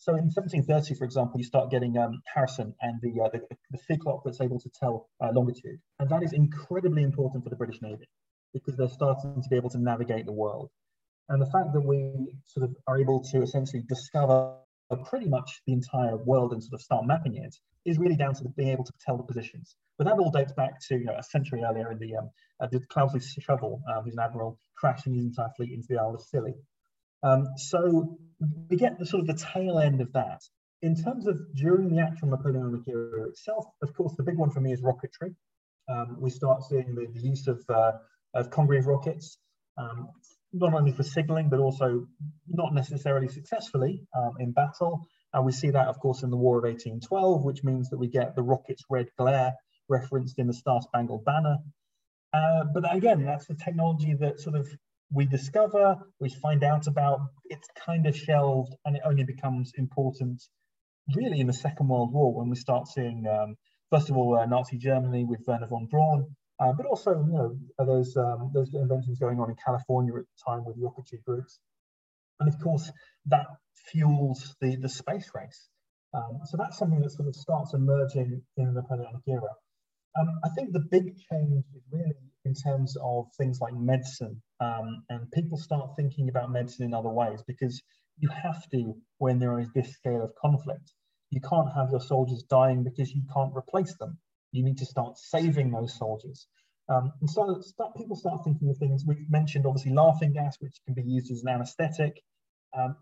[0.00, 3.40] So in 1730, for example, you start getting um, Harrison and the, uh, the,
[3.72, 5.80] the fig clock that's able to tell uh, longitude.
[5.98, 8.08] And that is incredibly important for the British Navy
[8.54, 10.70] because they're starting to be able to navigate the world.
[11.28, 14.54] And the fact that we sort of are able to essentially discover
[15.04, 18.44] pretty much the entire world and sort of start mapping it is really down to
[18.44, 19.74] the, being able to tell the positions.
[19.98, 22.30] But that all dates back to you know, a century earlier in the, um,
[22.60, 26.14] uh, the Cloudesley Shovell, um, who's an admiral, crashing his entire fleet into the Isle
[26.14, 26.54] of Scilly.
[27.22, 28.18] Um, so
[28.68, 30.42] we get the sort of the tail end of that.
[30.82, 34.60] In terms of during the actual Napoleonic era itself, of course, the big one for
[34.60, 35.34] me is rocketry.
[35.88, 37.92] Um, we start seeing the, the use of, uh,
[38.34, 39.38] of Congreve rockets,
[39.76, 40.08] um,
[40.52, 42.06] not only for signaling, but also
[42.46, 45.06] not necessarily successfully um, in battle.
[45.32, 48.08] And we see that, of course, in the War of 1812, which means that we
[48.08, 49.54] get the rocket's red glare
[49.88, 51.56] referenced in the Star Spangled Banner.
[52.32, 54.68] Uh, but again, that's the technology that sort of
[55.10, 60.42] we discover, we find out about, it's kind of shelved and it only becomes important
[61.14, 63.56] really in the Second World War when we start seeing, um,
[63.90, 67.56] first of all, uh, Nazi Germany with Wernher von Braun, uh, but also, you know,
[67.78, 71.58] those, um, those inventions going on in California at the time with rocketry groups.
[72.40, 72.90] And of course,
[73.26, 73.46] that
[73.90, 75.68] fuels the, the space race.
[76.14, 79.54] Um, so that's something that sort of starts emerging in the Napoleonic era.
[80.18, 85.04] Um, I think the big change is really in terms of things like medicine, um,
[85.08, 87.82] and people start thinking about medicine in other ways because
[88.18, 90.92] you have to when there is this scale of conflict.
[91.30, 94.18] You can't have your soldiers dying because you can't replace them.
[94.52, 96.46] You need to start saving those soldiers.
[96.88, 99.04] Um, and so start, people start thinking of things.
[99.06, 102.22] We've mentioned obviously laughing gas, which can be used as an anesthetic,
[102.76, 102.96] um,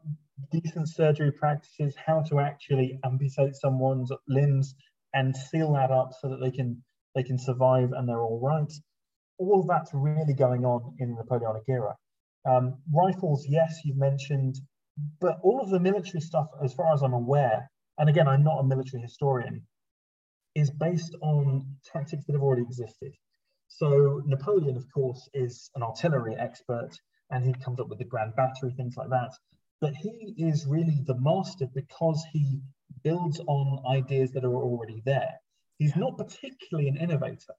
[0.50, 4.74] decent surgery practices, how to actually amputate someone's limbs
[5.14, 6.82] and seal that up so that they can
[7.14, 8.72] they can survive and they're all right
[9.38, 11.94] all of that's really going on in the Napoleonic era.
[12.44, 14.56] Um, rifles, yes, you've mentioned,
[15.20, 18.60] but all of the military stuff, as far as I'm aware, and again, I'm not
[18.60, 19.66] a military historian,
[20.54, 23.12] is based on tactics that have already existed.
[23.68, 26.90] So Napoleon, of course, is an artillery expert,
[27.30, 29.32] and he comes up with the grand battery, things like that.
[29.80, 32.60] But he is really the master because he
[33.02, 35.34] builds on ideas that are already there.
[35.78, 37.54] He's not particularly an innovator.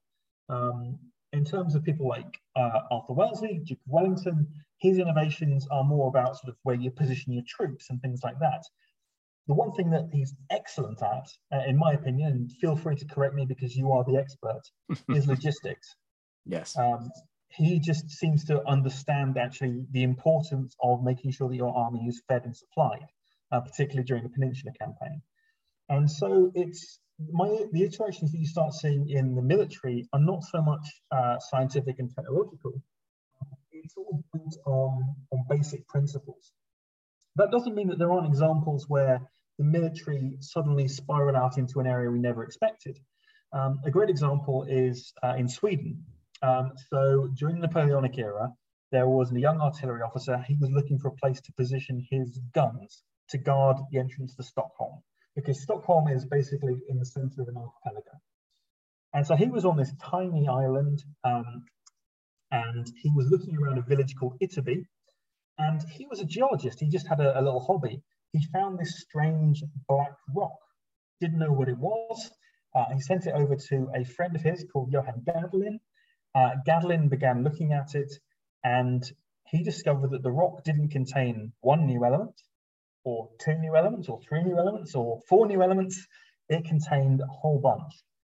[0.48, 0.98] Um,
[1.32, 4.46] in terms of people like uh, Arthur Wellesley, Duke of Wellington,
[4.78, 8.38] his innovations are more about sort of where you position your troops and things like
[8.40, 8.64] that.
[9.46, 13.06] The one thing that he's excellent at, uh, in my opinion, and feel free to
[13.06, 14.62] correct me because you are the expert,
[15.08, 15.94] is logistics.
[16.46, 16.76] Yes.
[16.76, 17.10] Um,
[17.48, 22.22] he just seems to understand actually the importance of making sure that your army is
[22.28, 23.06] fed and supplied,
[23.50, 25.22] uh, particularly during the Peninsula campaign.
[25.88, 27.00] And so it's
[27.32, 31.38] my the iterations that you start seeing in the military are not so much uh,
[31.38, 32.72] scientific and technological.
[33.72, 36.52] It's all built on, on basic principles.
[37.36, 39.20] That doesn't mean that there aren't examples where
[39.58, 42.98] the military suddenly spiral out into an area we never expected.
[43.52, 46.04] Um, a great example is uh, in Sweden.
[46.42, 48.52] Um, so during the Napoleonic era,
[48.92, 50.38] there was a young artillery officer.
[50.46, 54.42] He was looking for a place to position his guns to guard the entrance to
[54.42, 55.02] Stockholm.
[55.38, 58.18] Because Stockholm is basically in the center of an archipelago.
[59.14, 61.64] And so he was on this tiny island um,
[62.50, 64.84] and he was looking around a village called Ytterby.
[65.56, 66.80] And he was a geologist.
[66.80, 68.02] He just had a, a little hobby.
[68.32, 70.58] He found this strange black rock,
[71.20, 72.30] didn't know what it was.
[72.74, 75.78] Uh, he sent it over to a friend of his called Johan Gadolin.
[76.34, 78.12] Uh, Gadolin began looking at it
[78.64, 79.04] and
[79.46, 82.34] he discovered that the rock didn't contain one new element,
[83.08, 86.06] or two new elements, or three new elements, or four new elements.
[86.48, 87.94] It contained a whole bunch.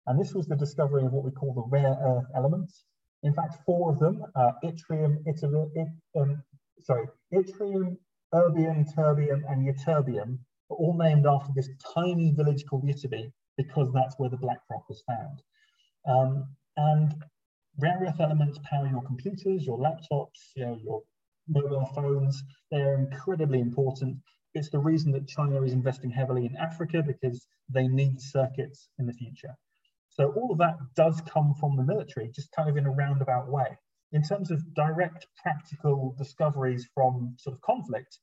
[0.07, 2.85] And this was the discovery of what we call the rare earth elements.
[3.23, 6.43] In fact, four of them, uh, yttrium, yttrium, um,
[6.83, 7.97] sorry, yttrium,
[8.33, 10.39] erbium, terbium, and ytterbium,
[10.71, 14.89] are all named after this tiny village called Ytterby because that's where the black rock
[14.89, 15.43] was found.
[16.07, 16.47] Um,
[16.77, 17.15] and
[17.79, 21.03] rare earth elements power your computers, your laptops, you know, your
[21.49, 22.43] mobile phones.
[22.71, 24.19] They're incredibly important.
[24.55, 29.07] It's the reason that China is investing heavily in Africa because they need circuits in
[29.07, 29.55] the future.
[30.09, 33.49] So all of that does come from the military, just kind of in a roundabout
[33.49, 33.79] way.
[34.13, 38.19] In terms of direct practical discoveries from sort of conflict,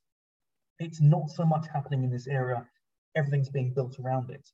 [0.80, 2.68] it's not so much happening in this area.
[3.16, 4.50] Everything's being built around it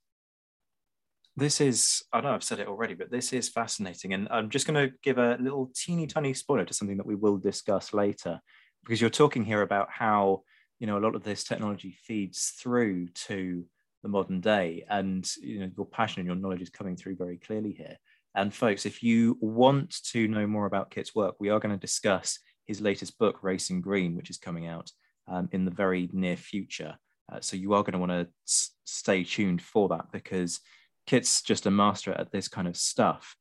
[1.38, 4.68] this is i know i've said it already but this is fascinating and i'm just
[4.68, 8.40] going to give a little teeny tiny spoiler to something that we will discuss later
[8.84, 10.42] because you're talking here about how
[10.82, 13.64] you know a lot of this technology feeds through to
[14.02, 14.84] the modern day.
[14.90, 17.98] And you know your passion and your knowledge is coming through very clearly here.
[18.34, 21.80] And folks if you want to know more about kit's work we are going to
[21.80, 24.92] discuss his latest book racing green which is coming out
[25.28, 26.98] um, in the very near future.
[27.32, 30.62] Uh, so you are going to want to s- stay tuned for that because
[31.06, 33.36] Kit's just a master at this kind of stuff.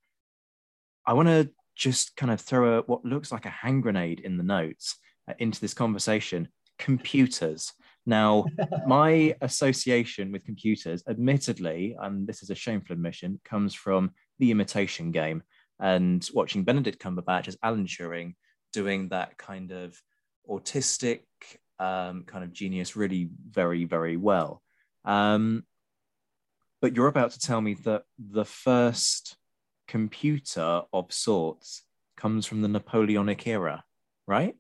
[1.06, 4.36] I want to just kind of throw a, what looks like a hand grenade in
[4.36, 6.48] the notes uh, into this conversation
[6.80, 7.72] computers.
[8.06, 8.46] Now,
[8.86, 14.10] my association with computers, admittedly, and this is a shameful admission, comes from
[14.40, 15.42] the imitation game
[15.78, 18.34] and watching Benedict Cumberbatch as Alan Turing
[18.72, 19.94] doing that kind of
[20.48, 21.20] autistic
[21.78, 24.62] um, kind of genius really very, very well.
[25.04, 25.64] Um,
[26.82, 29.36] but you're about to tell me that the first
[29.88, 31.82] computer of sorts
[32.16, 33.82] comes from the Napoleonic era,
[34.26, 34.54] right?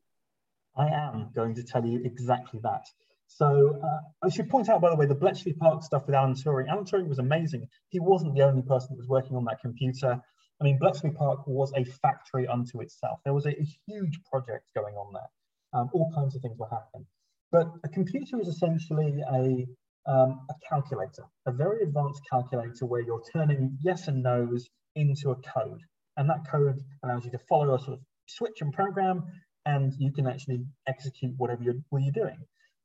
[0.80, 2.84] I am going to tell you exactly that.
[3.26, 6.34] So uh, I should point out, by the way, the Bletchley Park stuff with Alan
[6.34, 6.68] Turing.
[6.68, 7.68] Alan Turing was amazing.
[7.90, 10.12] He wasn't the only person that was working on that computer.
[10.60, 13.20] I mean, Bletchley Park was a factory unto itself.
[13.24, 15.30] There was a, a huge project going on there.
[15.72, 17.06] Um, all kinds of things were happening.
[17.52, 19.66] But a computer is essentially a
[20.06, 25.36] um, a calculator, a very advanced calculator where you're turning yes and no's into a
[25.36, 25.82] code.
[26.16, 29.24] And that code allows you to follow a sort of switch and program,
[29.66, 32.38] and you can actually execute whatever you're, what you're doing.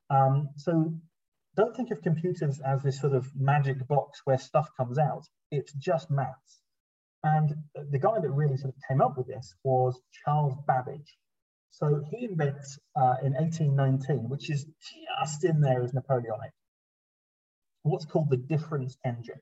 [0.09, 0.93] Um, so
[1.55, 5.23] don't think of computers as this sort of magic box where stuff comes out.
[5.51, 6.61] It's just maths.
[7.23, 7.55] And
[7.91, 11.17] the guy that really sort of came up with this was Charles Babbage.
[11.71, 14.65] So he invents uh, in 1819, which is
[15.19, 16.51] just in there as Napoleonic
[17.85, 19.39] what's called the difference engine.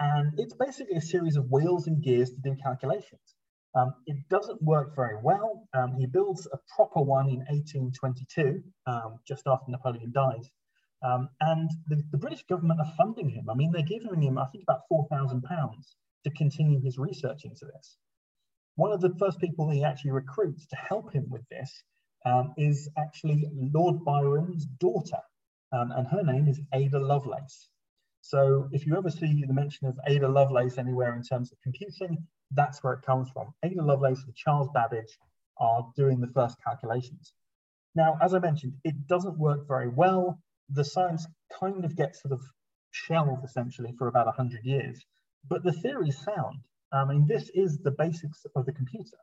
[0.00, 3.34] And it's basically a series of wheels and gears to do calculations.
[3.74, 5.66] Um, it doesn't work very well.
[5.74, 10.48] Um, he builds a proper one in 1822, um, just after Napoleon dies.
[11.02, 13.50] Um, and the, the, British government are funding him.
[13.50, 15.42] I mean, they're giving him, I think, about £4,000
[16.24, 17.98] to continue his research into this.
[18.76, 21.70] One of the first people he actually recruits to help him with this
[22.24, 25.20] um, is actually Lord Byron's daughter,
[25.72, 27.68] um, and her name is Ada Lovelace.
[28.22, 32.26] So if you ever see the mention of Ada Lovelace anywhere in terms of computing,
[32.54, 33.52] that's where it comes from.
[33.62, 35.18] Ada Lovelace and Charles Babbage
[35.58, 37.32] are doing the first calculations.
[37.94, 40.38] Now, as I mentioned, it doesn't work very well.
[40.70, 41.26] The science
[41.60, 42.40] kind of gets sort of
[42.90, 45.04] shelved essentially for about 100 years,
[45.48, 46.60] but the theory is sound.
[46.92, 49.18] I mean, this is the basics of the computer.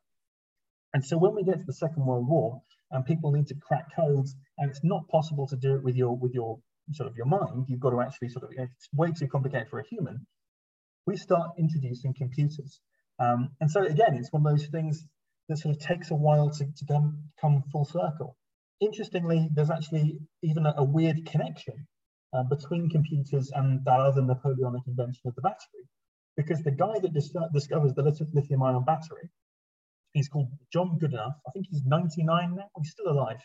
[0.93, 2.61] And so when we get to the Second World War
[2.91, 6.17] and people need to crack codes, and it's not possible to do it with your
[6.17, 6.59] with your
[6.91, 9.79] sort of your mind, you've got to actually sort of, it's way too complicated for
[9.79, 10.25] a human.
[11.05, 12.79] We start introducing computers.
[13.20, 15.05] Um, and so again, it's one of those things
[15.49, 18.38] that sort of takes a while to, to come, come full circle.
[18.80, 21.88] Interestingly, there's actually even a, a weird connection
[22.34, 25.88] uh, between computers and that other Napoleonic invention of the battery.
[26.38, 28.03] Because the guy that dis discovers the
[28.34, 29.30] lithium ion battery,
[30.14, 31.36] he's called John Goodenough.
[31.47, 33.41] I think he's 99 now, he's still alive.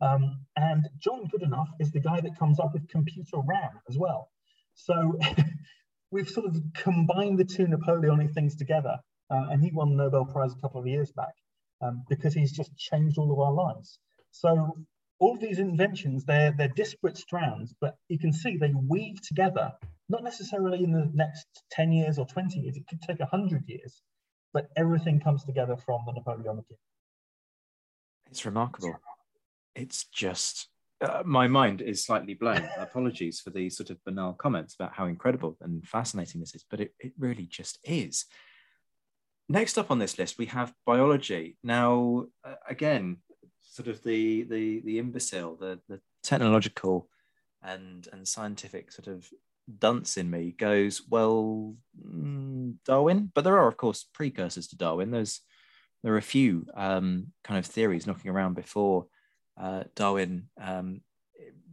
[0.00, 4.30] Um, and John Goodenough is the guy that comes up with computer RAM as well.
[4.74, 5.18] So
[6.12, 8.98] we've sort of combined the two Napoleonic things together.
[9.30, 11.34] Uh, and he won the Nobel Prize a couple of years back
[11.80, 13.98] um, because he's just changed all of our lives.
[14.30, 14.76] So
[15.18, 19.72] all of these inventions, they're, they're disparate strands, but you can see they weave together
[20.08, 24.02] not necessarily in the next 10 years or 20 years, it could take 100 years,
[24.52, 26.78] but everything comes together from the Napoleonic era.
[28.30, 29.00] It's remarkable.
[29.74, 30.68] It's just,
[31.02, 32.68] uh, my mind is slightly blown.
[32.78, 36.80] Apologies for these sort of banal comments about how incredible and fascinating this is, but
[36.80, 38.24] it, it really just is.
[39.48, 41.58] Next up on this list, we have biology.
[41.62, 43.18] Now, uh, again,
[43.60, 47.08] sort of the the the imbecile, the the technological
[47.62, 49.28] and and scientific sort of
[49.78, 53.30] dunce in me goes, well, mm, Darwin.
[53.34, 55.10] But there are, of course, precursors to Darwin.
[55.10, 55.40] There's
[56.02, 59.06] there are a few um, kind of theories knocking around before
[59.60, 61.00] uh, Darwin um,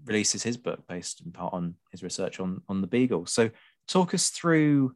[0.06, 3.26] releases his book based in part on his research on on the beagle.
[3.26, 3.50] So
[3.88, 4.96] talk us through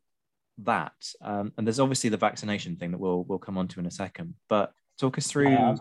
[0.60, 0.94] that.
[1.22, 3.92] Um, and there's obviously the vaccination thing that we'll we'll come on to in a
[3.92, 4.36] second.
[4.50, 5.54] But talk us through.
[5.54, 5.76] Uh,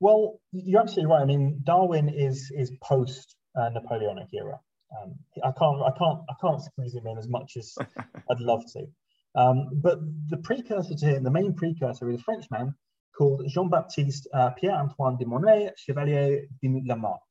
[0.00, 1.22] well, you're absolutely right.
[1.22, 4.60] I mean, Darwin is is post uh, Napoleonic era.
[5.02, 5.14] Um,
[5.44, 7.76] I can't I can't I can't squeeze him in as much as
[8.30, 8.86] I'd love to.
[9.34, 12.74] Um, but the precursor to him, the main precursor, is a Frenchman
[13.16, 17.22] called Jean-Baptiste uh, Pierre-Antoine de Monnet, Chevalier de Lamarck.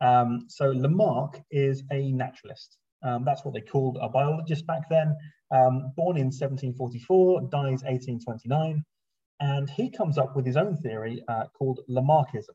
[0.00, 2.78] Um, so Lamarck is a naturalist.
[3.02, 5.16] Um, that's what they called a biologist back then.
[5.50, 8.84] Um, born in 1744, dies 1829,
[9.40, 12.54] and he comes up with his own theory uh, called Lamarckism.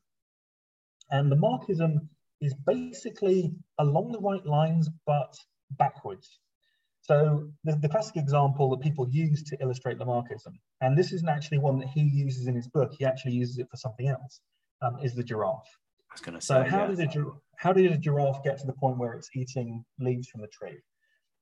[1.10, 2.08] And Lamarckism
[2.40, 5.34] is basically along the right lines, but
[5.72, 6.38] backwards.
[7.08, 11.58] So the, the classic example that people use to illustrate Lamarckism, and this isn't actually
[11.58, 14.40] one that he uses in his book, he actually uses it for something else,
[14.82, 15.70] um, is the giraffe.
[16.10, 16.94] I was going to say, so how, yeah.
[16.96, 17.24] did a,
[17.56, 20.78] how did a giraffe get to the point where it's eating leaves from the tree?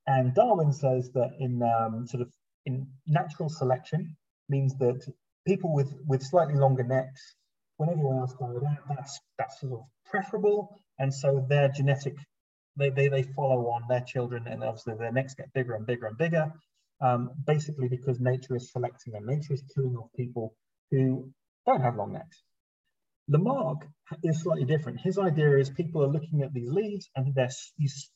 [0.05, 2.31] And Darwin says that in um, sort of
[2.67, 4.15] in natural selection
[4.47, 5.01] means that
[5.47, 7.35] people with, with slightly longer necks,
[7.77, 10.77] when everyone else died out, that's, that's sort of preferable.
[10.99, 12.17] And so their genetic,
[12.77, 16.07] they, they, they follow on their children and obviously their necks get bigger and bigger
[16.07, 16.51] and bigger.
[17.01, 19.25] Um, basically because nature is selecting them.
[19.25, 20.55] Nature is killing off people
[20.91, 21.29] who
[21.65, 22.41] don't have long necks.
[23.27, 23.87] Lamarck
[24.23, 25.01] is slightly different.
[25.01, 27.49] His idea is people are looking at these leaves and they're,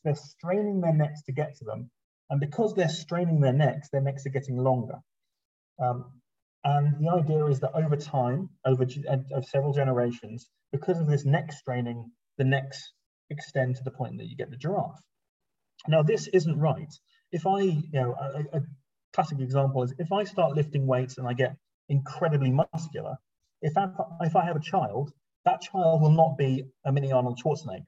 [0.04, 1.90] they're straining their necks to get to them.
[2.30, 5.00] And because they're straining their necks, their necks are getting longer.
[5.84, 6.22] Um,
[6.64, 8.86] and the idea is that over time, over
[9.32, 12.94] of several generations, because of this neck straining, the necks
[13.30, 15.02] extend to the point that you get the giraffe.
[15.88, 16.94] Now, this isn't right.
[17.32, 18.62] If I, you know, a, a
[19.14, 21.56] classic example is if I start lifting weights and I get
[21.88, 23.18] incredibly muscular,
[23.62, 23.90] if I,
[24.22, 25.12] if I have a child,
[25.46, 27.86] that child will not be a mini Arnold Schwarzenegger.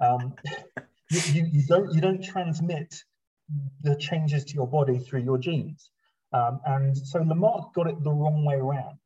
[0.00, 0.34] Um,
[1.10, 2.94] you, you, you, don't, you don't transmit
[3.82, 5.90] the changes to your body through your genes.
[6.32, 8.98] Um, and so Lamarck got it the wrong way around.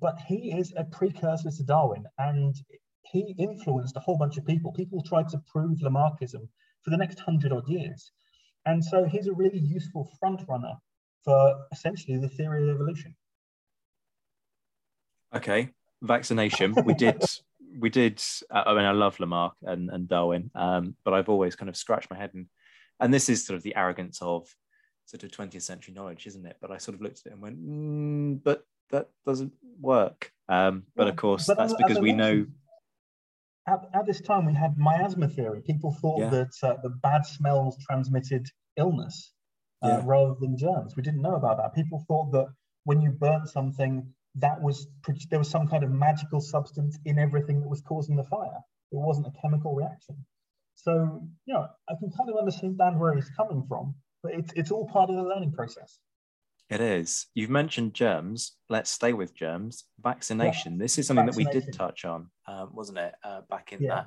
[0.00, 2.54] But he is a precursor to Darwin and
[3.10, 4.72] he influenced a whole bunch of people.
[4.72, 6.48] People tried to prove Lamarckism
[6.82, 8.12] for the next hundred odd years.
[8.64, 10.74] And so he's a really useful front runner
[11.24, 13.14] for essentially the theory of evolution.
[15.34, 15.70] Okay,
[16.02, 16.74] vaccination.
[16.84, 17.22] We did,
[17.78, 18.22] we did.
[18.50, 21.76] Uh, I mean, I love Lamarck and, and Darwin, um, but I've always kind of
[21.76, 22.46] scratched my head and,
[23.00, 24.48] and this is sort of the arrogance of
[25.04, 26.56] sort of 20th century knowledge, isn't it?
[26.60, 30.32] But I sort of looked at it and went, mm, but that doesn't work.
[30.48, 32.46] Um, but of course, but that's because we know.
[33.68, 35.60] At, at, this time, we had miasma theory.
[35.60, 36.30] People thought yeah.
[36.30, 38.46] that uh, the bad smells transmitted
[38.76, 39.32] illness
[39.82, 40.02] uh, yeah.
[40.04, 40.94] rather than germs.
[40.96, 41.74] We didn't know about that.
[41.74, 42.46] People thought that
[42.84, 44.86] when you burnt something, that was
[45.30, 48.60] there was some kind of magical substance in everything that was causing the fire.
[48.92, 50.24] It wasn't a chemical reaction.
[50.76, 54.70] So, you know, I can kind of understand where he's coming from, but it's, it's
[54.70, 55.98] all part of the learning process.
[56.68, 57.26] It is.
[57.34, 58.56] You've mentioned germs.
[58.68, 59.84] Let's stay with germs.
[60.00, 60.72] Vaccination.
[60.72, 60.78] Yeah.
[60.78, 63.14] This is something that we did touch on, um, wasn't it?
[63.22, 63.94] Uh, back in yeah.
[63.94, 64.06] that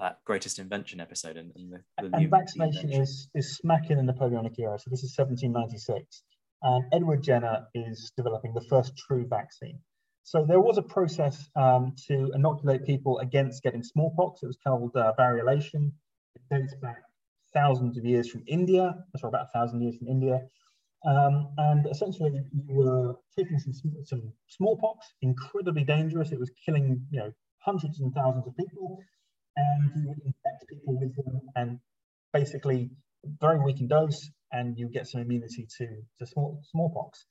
[0.00, 1.36] that greatest invention episode.
[1.36, 4.78] And, and, the, the and vaccination is is smack in the Napoleonic era.
[4.78, 6.22] So this is 1796,
[6.62, 9.78] and Edward Jenner is developing the first true vaccine.
[10.24, 14.42] So there was a process um, to inoculate people against getting smallpox.
[14.42, 15.92] It was called uh, variolation.
[16.34, 17.02] It dates back
[17.52, 20.40] thousands of years from India, sorry, about a thousand years from India.
[21.04, 23.72] Um, and essentially, you were taking some,
[24.04, 26.30] some smallpox, incredibly dangerous.
[26.30, 28.98] It was killing, you know, hundreds and thousands of people,
[29.56, 31.78] and you would infect people with them, and
[32.32, 32.90] basically
[33.40, 35.86] very weak in dose, and you get some immunity to,
[36.18, 37.24] to small, smallpox.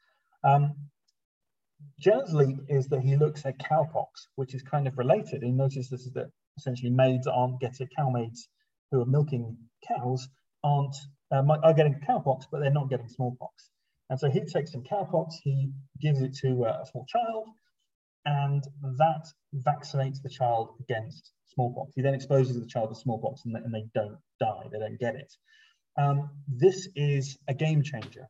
[0.43, 0.89] Um,
[1.99, 5.43] Jenner's leap is that he looks at cowpox, which is kind of related.
[5.43, 8.47] He notices that essentially maids aren't getting cow maids
[8.91, 9.57] who are milking
[9.88, 10.28] cows
[10.63, 10.95] aren't
[11.32, 13.69] uh, are getting cowpox, but they're not getting smallpox.
[14.09, 15.71] And so he takes some cowpox, he
[16.01, 17.47] gives it to uh, a small child,
[18.25, 18.63] and
[18.97, 21.93] that vaccinates the child against smallpox.
[21.95, 25.15] He then exposes the child to smallpox and, and they don't die, they don't get
[25.15, 25.34] it.
[25.97, 28.27] Um, this is a game changer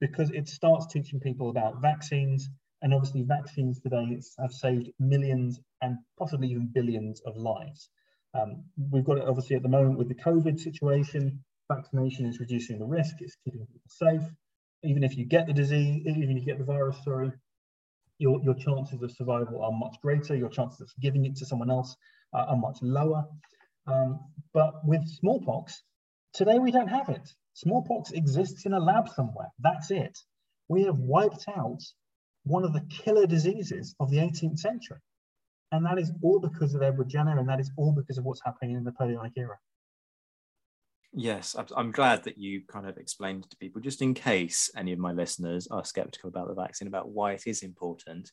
[0.00, 2.48] because it starts teaching people about vaccines.
[2.82, 7.88] And obviously, vaccines today have saved millions and possibly even billions of lives.
[8.34, 11.44] Um, we've got it obviously at the moment with the COVID situation.
[11.70, 14.22] Vaccination is reducing the risk, it's keeping people safe.
[14.84, 17.30] Even if you get the disease, even if you get the virus, sorry,
[18.18, 20.34] your, your chances of survival are much greater.
[20.36, 21.96] Your chances of giving it to someone else
[22.32, 23.24] uh, are much lower.
[23.86, 24.20] Um,
[24.54, 25.82] but with smallpox,
[26.32, 27.28] today we don't have it.
[27.54, 29.48] Smallpox exists in a lab somewhere.
[29.58, 30.16] That's it.
[30.68, 31.80] We have wiped out
[32.44, 34.98] one of the killer diseases of the 18th century.
[35.72, 38.42] And that is all because of Edward Jenner, and that is all because of what's
[38.44, 39.58] happening in the Napoleonic era.
[41.14, 44.98] Yes, I'm glad that you kind of explained to people, just in case any of
[44.98, 48.30] my listeners are skeptical about the vaccine, about why it is important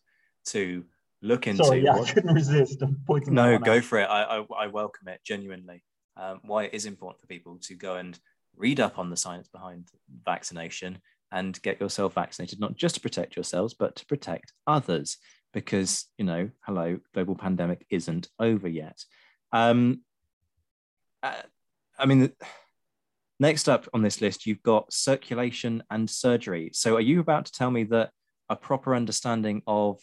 [0.48, 0.86] to
[1.22, 1.66] look into.
[1.66, 2.10] Sorry, yeah, what...
[2.10, 2.82] I couldn't resist.
[3.28, 3.84] No, go out.
[3.84, 4.06] for it.
[4.06, 5.84] I, I, I, welcome it genuinely.
[6.16, 8.18] Um, why it is important for people to go and
[8.56, 9.90] read up on the science behind
[10.26, 11.00] vaccination
[11.34, 15.18] and get yourself vaccinated, not just to protect yourselves, but to protect others.
[15.54, 19.04] Because, you know, hello, global pandemic isn't over yet.
[19.52, 20.02] Um,
[21.22, 21.42] uh,
[21.98, 22.32] I mean,
[23.40, 26.72] next up on this list, you've got circulation and surgery.
[26.74, 28.12] So, are you about to tell me that
[28.50, 30.00] a proper understanding of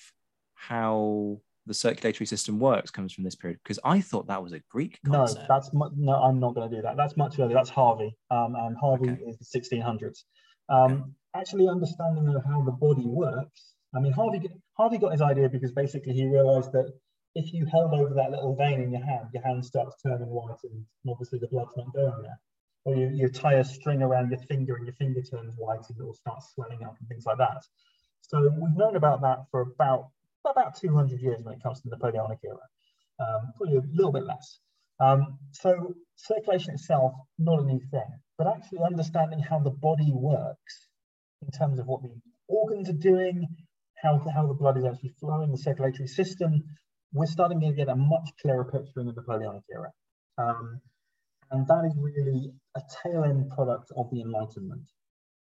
[0.54, 4.60] how the circulatory system works comes from this period because I thought that was a
[4.70, 5.40] Greek concept.
[5.40, 6.96] No, that's no, I'm not going to do that.
[6.96, 7.54] That's much earlier.
[7.54, 9.22] That's Harvey, um, and Harvey okay.
[9.26, 10.24] is the 1600s.
[10.68, 11.02] Um, okay.
[11.34, 13.74] Actually, understanding of how the body works.
[13.94, 16.92] I mean, Harvey Harvey got his idea because basically he realised that
[17.34, 20.56] if you held over that little vein in your hand, your hand starts turning white,
[20.64, 22.38] and obviously the blood's not going there.
[22.86, 25.98] Or you, you tie a string around your finger, and your finger turns white, and
[25.98, 27.62] it will start swelling up and things like that.
[28.22, 30.08] So we've known about that for about
[30.48, 32.56] about 200 years when it comes to the Napoleonic era,
[33.18, 34.60] um, probably a little bit less.
[35.00, 38.06] Um, so circulation itself, not a new thing,
[38.38, 40.88] but actually understanding how the body works
[41.42, 42.14] in terms of what the
[42.48, 43.46] organs are doing,
[44.00, 46.62] how, how the blood is actually flowing, the circulatory system,
[47.12, 49.90] we're starting to get a much clearer picture in the Napoleonic era.
[50.38, 50.80] Um,
[51.50, 54.88] and that is really a tail end product of the Enlightenment.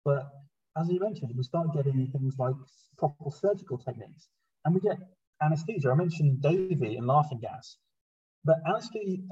[0.05, 0.30] But
[0.76, 2.55] as you mentioned, we start getting things like
[2.97, 4.28] proper surgical techniques
[4.64, 4.99] and we get
[5.43, 5.91] anesthesia.
[5.91, 7.76] I mentioned Davy and laughing gas,
[8.45, 8.59] but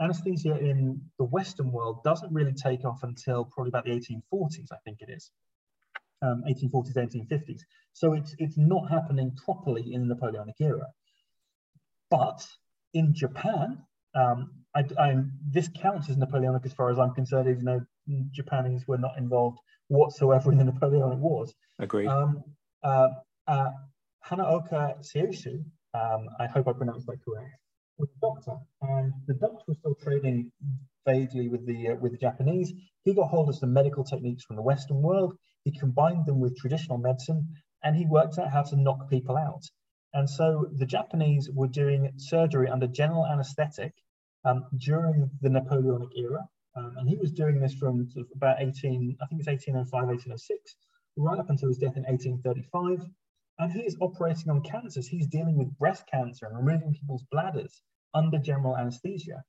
[0.00, 4.76] anesthesia in the Western world doesn't really take off until probably about the 1840s, I
[4.84, 5.30] think it is.
[6.22, 7.60] Um, 1840s, 1850s.
[7.92, 10.86] So it's, it's not happening properly in the Napoleonic era.
[12.10, 12.46] But
[12.94, 13.82] in Japan,
[14.16, 15.16] um, I, I,
[15.50, 17.80] this counts as Napoleonic as far as I'm concerned, even though
[18.30, 19.58] Japanese were not involved
[19.88, 21.54] whatsoever in the Napoleonic Wars.
[21.78, 22.08] Agreed.
[22.08, 22.42] Um,
[22.82, 23.08] uh,
[23.46, 23.70] uh,
[24.26, 25.64] Hanaoka Seishu,
[25.94, 27.50] um, I hope I pronounced that correct,
[27.98, 30.50] was a doctor, and the doctor was still trading
[31.06, 32.72] vaguely with the uh, with the Japanese.
[33.04, 35.34] He got hold of some medical techniques from the Western world.
[35.64, 37.48] He combined them with traditional medicine,
[37.82, 39.62] and he worked out how to knock people out.
[40.12, 43.94] And so the Japanese were doing surgery under general anesthetic
[44.44, 48.56] um, during the Napoleonic era, um, and he was doing this from sort of about
[48.60, 50.76] 18, I think it's 1805, 1806,
[51.16, 53.08] right up until his death in 1835
[53.58, 55.08] and he is operating on cancers.
[55.08, 57.82] He's dealing with breast cancer and removing people's bladders
[58.14, 59.42] under general anesthesia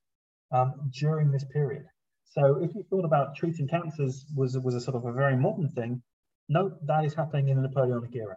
[0.52, 1.84] um, during this period.
[2.24, 5.68] So if you thought about treating cancers was, was a sort of a very modern
[5.70, 6.02] thing,
[6.48, 8.36] no, that is happening in the Napoleonic era.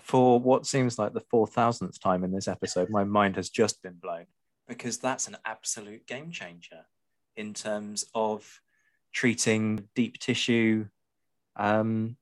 [0.00, 3.96] For what seems like the 4,000th time in this episode, my mind has just been
[4.02, 4.26] blown
[4.68, 6.86] because that's an absolute game changer
[7.36, 8.60] in terms of
[9.12, 10.86] treating deep tissue
[11.56, 12.16] um,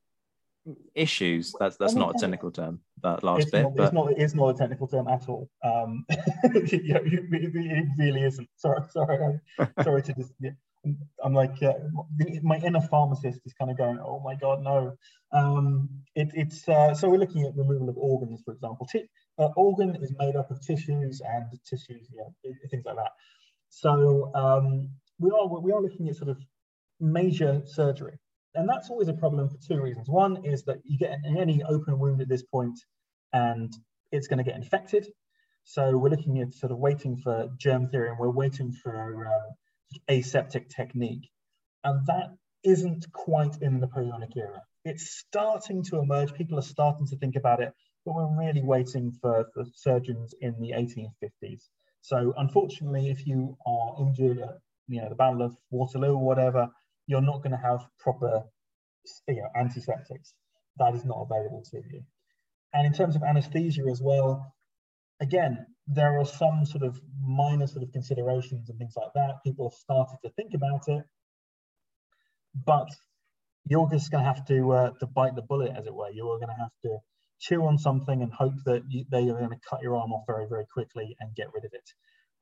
[0.95, 1.53] issues.
[1.59, 2.81] That's that's not a technical term.
[3.03, 5.49] That last it's bit, not, but it's not it's not a technical term at all.
[5.63, 8.47] Um, yeah, it, it, really isn't.
[8.57, 10.33] Sorry, sorry, I'm, sorry to just.
[10.39, 10.51] Yeah.
[11.23, 11.73] I'm like uh,
[12.41, 14.97] my inner pharmacist is kind of going, oh my god, no.
[15.31, 18.87] Um, it, it's uh, so we're looking at removal of organs, for example.
[18.91, 19.07] T-
[19.41, 23.11] uh, organ is made up of tissues and tissues, yeah, things like that.
[23.69, 24.89] So um,
[25.19, 26.37] we are we are looking at sort of
[26.99, 28.17] major surgery.
[28.53, 30.09] And that's always a problem for two reasons.
[30.09, 32.79] One is that you get any open wound at this point
[33.33, 33.73] and
[34.11, 35.07] it's going to get infected.
[35.63, 39.55] So we're looking at sort of waiting for germ theory and we're waiting for um,
[40.09, 41.29] aseptic technique.
[41.83, 44.61] And that isn't quite in the Napoleonic era.
[44.83, 46.33] It's starting to emerge.
[46.33, 47.73] People are starting to think about it,
[48.05, 51.63] but we're really waiting for, for surgeons in the 1850s.
[52.01, 56.67] So unfortunately, if you are injured at you know, the Battle of Waterloo or whatever,
[57.07, 58.43] you're not going to have proper
[59.27, 60.33] you know, antiseptics.
[60.77, 62.03] That is not available to you.
[62.73, 64.53] And in terms of anesthesia as well,
[65.19, 69.43] again, there are some sort of minor sort of considerations and things like that.
[69.43, 71.03] People have started to think about it,
[72.65, 72.87] but
[73.67, 76.09] you're just going to have to uh, to bite the bullet, as it were.
[76.09, 76.97] You are going to have to
[77.41, 80.23] chew on something and hope that you, they are going to cut your arm off
[80.27, 81.89] very, very quickly and get rid of it.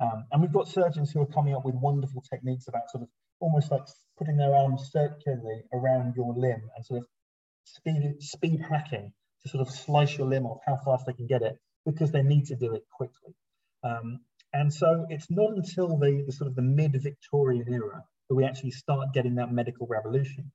[0.01, 3.09] Um, and we've got surgeons who are coming up with wonderful techniques about sort of
[3.39, 3.83] almost like
[4.17, 7.07] putting their arm circularly around your limb and sort of
[7.63, 11.41] speed, speed hacking to sort of slice your limb off how fast they can get
[11.41, 13.33] it because they need to do it quickly.
[13.83, 14.19] Um,
[14.51, 18.71] and so it's not until the, the sort of the mid-Victorian era that we actually
[18.71, 20.51] start getting that medical revolution.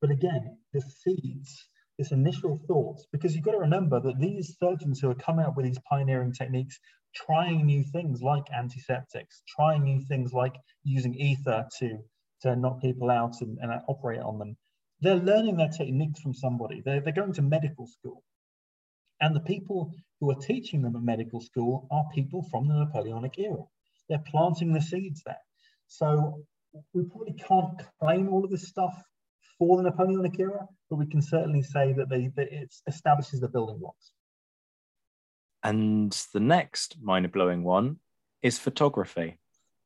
[0.00, 1.68] But again, the seeds,
[1.98, 5.56] this initial thoughts, because you've got to remember that these surgeons who are coming up
[5.56, 6.78] with these pioneering techniques,
[7.14, 11.98] trying new things like antiseptics, trying new things like using ether to,
[12.42, 14.56] to knock people out and, and operate on them,
[15.00, 16.82] they're learning their techniques from somebody.
[16.84, 18.22] They're, they're going to medical school.
[19.20, 23.38] And the people who are teaching them at medical school are people from the Napoleonic
[23.38, 23.64] era.
[24.08, 25.36] They're planting the seeds there.
[25.88, 26.44] So
[26.92, 28.94] we probably can't claim all of this stuff
[29.58, 33.48] for the Napoleonic era, but we can certainly say that, they, that it establishes the
[33.48, 34.12] building blocks.
[35.62, 37.96] And the next mind blowing one
[38.42, 39.38] is photography,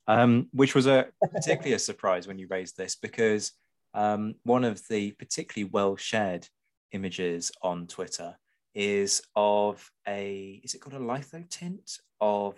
[0.07, 3.53] um, which was a particularly a surprise when you raised this because
[3.95, 6.47] um, one of the particularly well shared
[6.93, 8.37] images on Twitter
[8.75, 12.55] is of a is it called a litho tint of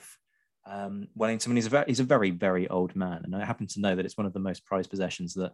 [0.66, 1.52] um, Wellington?
[1.52, 3.94] And he's a very, he's a very very old man, and I happen to know
[3.94, 5.52] that it's one of the most prized possessions that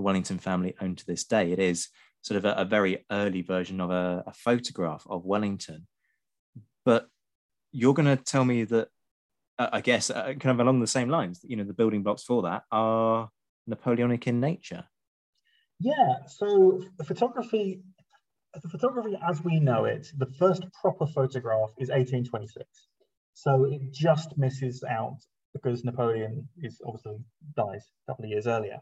[0.00, 1.52] the Wellington family own to this day.
[1.52, 1.88] It is
[2.22, 5.86] sort of a, a very early version of a, a, photograph of Wellington,
[6.86, 7.06] but
[7.70, 8.88] you're going to tell me that
[9.58, 11.40] uh, I guess uh, kind of along the same lines.
[11.42, 13.28] You know, the building blocks for that are
[13.66, 14.84] Napoleonic in nature.
[15.78, 17.82] Yeah, so photography
[18.62, 22.66] the photography as we know it, the first proper photograph is 1826.
[23.34, 25.18] So it just misses out
[25.52, 27.18] because Napoleon is obviously
[27.54, 28.78] dies a couple of years earlier.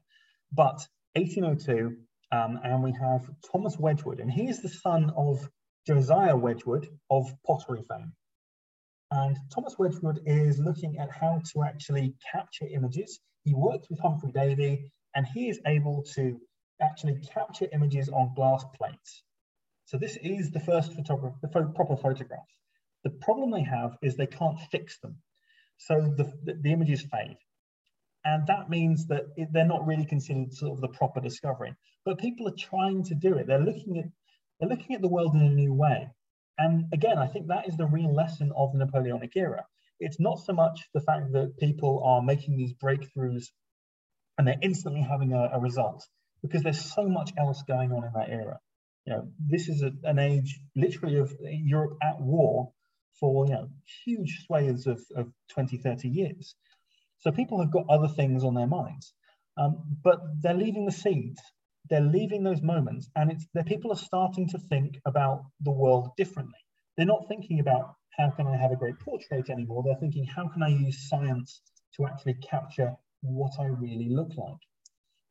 [0.52, 1.96] But 1802,
[2.30, 5.48] um, and we have Thomas Wedgwood, and he is the son of
[5.86, 8.12] Josiah Wedgwood of pottery fame.
[9.10, 13.20] And Thomas Wedgwood is looking at how to actually capture images.
[13.44, 16.38] He worked with Humphry Davy, and he is able to
[16.80, 19.22] actually capture images on glass plates.
[19.86, 22.54] So this is the first photograph, the proper photographs.
[23.04, 25.16] The problem they have is they can't fix them.
[25.78, 27.38] So the, the, the images fade.
[28.24, 31.74] And that means that it, they're not really considered sort of the proper discovery.
[32.04, 33.46] But people are trying to do it.
[33.46, 34.06] They're looking at
[34.58, 36.10] they're looking at the world in a new way.
[36.58, 39.64] And again, I think that is the real lesson of the Napoleonic era.
[40.00, 43.46] It's not so much the fact that people are making these breakthroughs
[44.36, 46.04] and they're instantly having a, a result,
[46.42, 48.58] because there's so much else going on in that era
[49.08, 52.72] you know, this is a, an age literally of Europe at war
[53.18, 53.70] for, you know,
[54.04, 56.54] huge swathes of, of 20, 30 years.
[57.20, 59.12] So people have got other things on their minds,
[59.56, 61.40] um, but they're leaving the seeds.
[61.90, 66.10] They're leaving those moments, and it's the people are starting to think about the world
[66.16, 66.58] differently.
[66.96, 69.82] They're not thinking about how can I have a great portrait anymore.
[69.84, 71.60] They're thinking how can I use science
[71.96, 74.58] to actually capture what I really look like.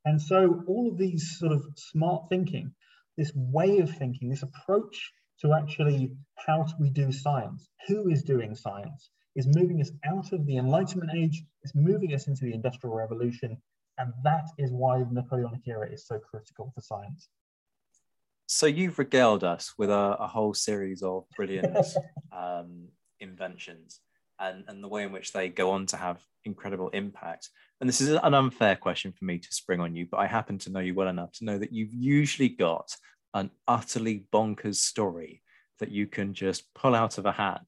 [0.06, 2.74] And so all of these sort of smart thinking
[3.18, 5.12] this way of thinking, this approach
[5.42, 10.34] to actually how do we do science, who is doing science, is moving us out
[10.34, 13.56] of the Enlightenment age, it's moving us into the Industrial Revolution.
[14.00, 17.30] And that is why the Napoleonic era is so critical for science.
[18.48, 21.78] So you've regaled us with a, a whole series of brilliant
[22.36, 22.88] um,
[23.20, 24.00] inventions
[24.40, 27.50] and, and the way in which they go on to have incredible impact.
[27.80, 30.58] And this is an unfair question for me to spring on you, but I happen
[30.60, 32.96] to know you well enough to know that you've usually got
[33.34, 35.42] an utterly bonkers story
[35.80, 37.66] that you can just pull out of a hat,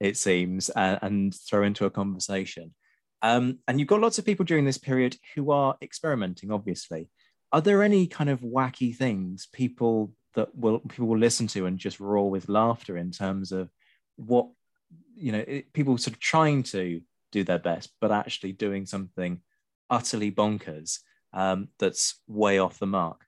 [0.00, 2.74] it seems, and, and throw into a conversation.
[3.22, 7.08] Um, and you've got lots of people during this period who are experimenting, obviously.
[7.52, 11.78] Are there any kind of wacky things people that will people will listen to and
[11.78, 13.70] just roar with laughter in terms of
[14.16, 14.48] what
[15.14, 17.00] you know it, people sort of trying to
[17.32, 19.40] do their best but actually doing something
[19.90, 21.00] utterly bonkers
[21.32, 23.24] um, that's way off the mark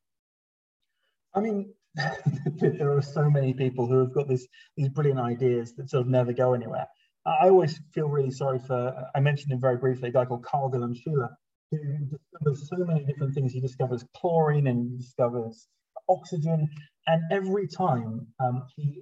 [1.35, 1.72] i mean
[2.61, 6.09] there are so many people who have got this, these brilliant ideas that sort of
[6.09, 6.86] never go anywhere.
[7.24, 10.70] I always feel really sorry for i mentioned him very briefly a guy called carl
[10.70, 11.28] wilhelm scheele
[11.70, 13.53] who discovers so many different things.
[13.53, 15.66] He discovers chlorine and he discovers
[16.09, 16.68] oxygen.
[17.07, 19.01] And every time um, he,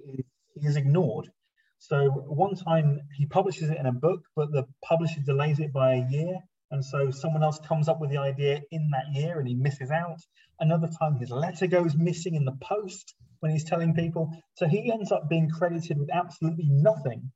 [0.55, 1.29] he is ignored.
[1.79, 5.95] So one time he publishes it in a book, but the publisher delays it by
[5.95, 6.39] a year.
[6.71, 9.91] And so someone else comes up with the idea in that year and he misses
[9.91, 10.19] out.
[10.59, 14.31] Another time his letter goes missing in the post when he's telling people.
[14.55, 17.31] So he ends up being credited with absolutely nothing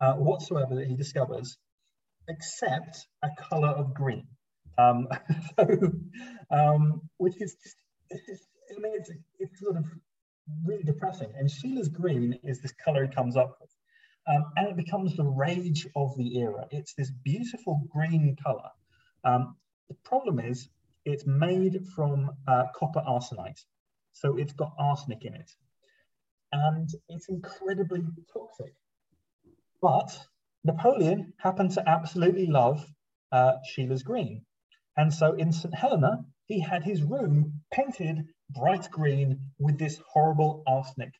[0.00, 1.56] uh, whatsoever that he discovers,
[2.28, 4.26] except a color of green.
[4.78, 5.06] Um,
[5.58, 5.92] so,
[6.50, 7.76] um, which is just,
[8.10, 9.84] it's I mean, it's, it's sort of
[10.64, 11.32] really depressing.
[11.36, 13.70] And Scheele's green is this color he comes up with.
[14.26, 16.66] Um, and it becomes the rage of the era.
[16.70, 18.70] It's this beautiful green color.
[19.24, 19.56] Um,
[19.88, 20.68] the problem is
[21.04, 23.60] it's made from uh, copper arsenite.
[24.12, 25.50] So it's got arsenic in it.
[26.52, 28.74] And it's incredibly toxic.
[29.80, 30.16] But
[30.64, 32.86] Napoleon happened to absolutely love
[33.32, 34.44] uh, Scheele's green.
[34.96, 35.74] And so in St.
[35.74, 41.14] Helena, he had his room painted bright green with this horrible arsenic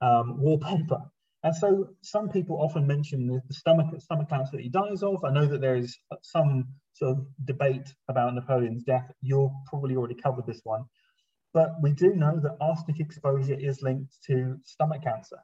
[0.00, 1.02] um, wallpaper.
[1.46, 5.24] And so some people often mention the, stomach, stomach cancer that he dies of.
[5.24, 9.08] I know that there is some sort of debate about Napoleon's death.
[9.22, 10.86] You'll probably already covered this one.
[11.54, 15.36] But we do know that arsenic exposure is linked to stomach cancer.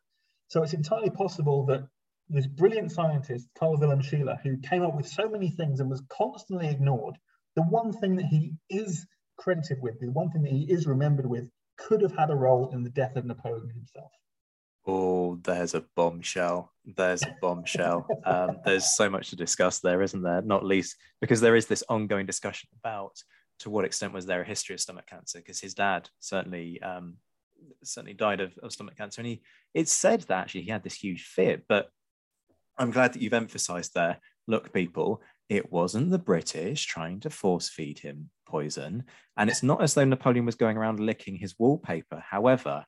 [0.48, 1.86] So it's entirely possible that
[2.28, 6.02] this brilliant scientist, Carl Wilhelm Scheele, who came up with so many things and was
[6.08, 7.14] constantly ignored,
[7.54, 9.06] the one thing that he is
[9.38, 11.48] credited with, the one thing that he is remembered with,
[11.78, 14.10] could have had a role in the death of Napoleon himself.
[14.86, 16.72] Oh, there's a bombshell.
[16.84, 18.06] There's a bombshell.
[18.24, 20.42] um, there's so much to discuss there, isn't there?
[20.42, 23.16] Not least because there is this ongoing discussion about
[23.60, 25.38] to what extent was there a history of stomach cancer?
[25.38, 27.14] Because his dad certainly um,
[27.84, 30.94] certainly died of, of stomach cancer, and he it's said that actually he had this
[30.94, 31.62] huge fear.
[31.68, 31.88] But
[32.76, 34.18] I'm glad that you've emphasised there.
[34.48, 39.04] Look, people, it wasn't the British trying to force feed him poison,
[39.36, 42.22] and it's not as though Napoleon was going around licking his wallpaper.
[42.28, 42.84] However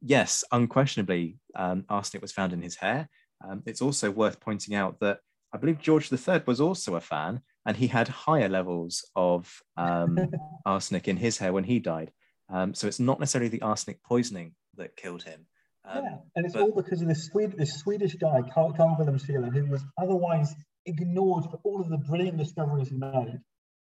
[0.00, 3.08] yes, unquestionably, um, arsenic was found in his hair.
[3.44, 5.20] Um, it's also worth pointing out that
[5.52, 10.18] I believe George III was also a fan, and he had higher levels of um,
[10.66, 12.12] arsenic in his hair when he died.
[12.50, 15.46] Um, so it's not necessarily the arsenic poisoning that killed him.
[15.84, 16.62] Um, yeah, and it's but...
[16.62, 20.54] all because of this, Swede, this Swedish guy, Carl, Carl Wilhelm Scheele, who was otherwise
[20.86, 23.38] ignored for all of the brilliant discoveries he made.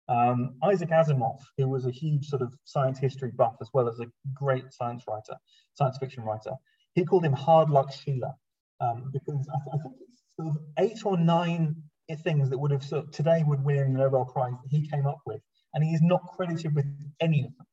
[0.10, 4.00] Um, Isaac Asimov, who was a huge sort of science history buff as well as
[4.00, 5.36] a great science writer,
[5.74, 6.52] science fiction writer,
[6.94, 8.34] he called him Hard Luck Scheele
[8.80, 11.76] um, because I, I, think it's sort of eight or nine
[12.24, 15.06] things that would have sort of, today would win the Nobel Prize that he came
[15.06, 15.42] up with,
[15.74, 16.86] and he is not credited with
[17.20, 17.68] any of them.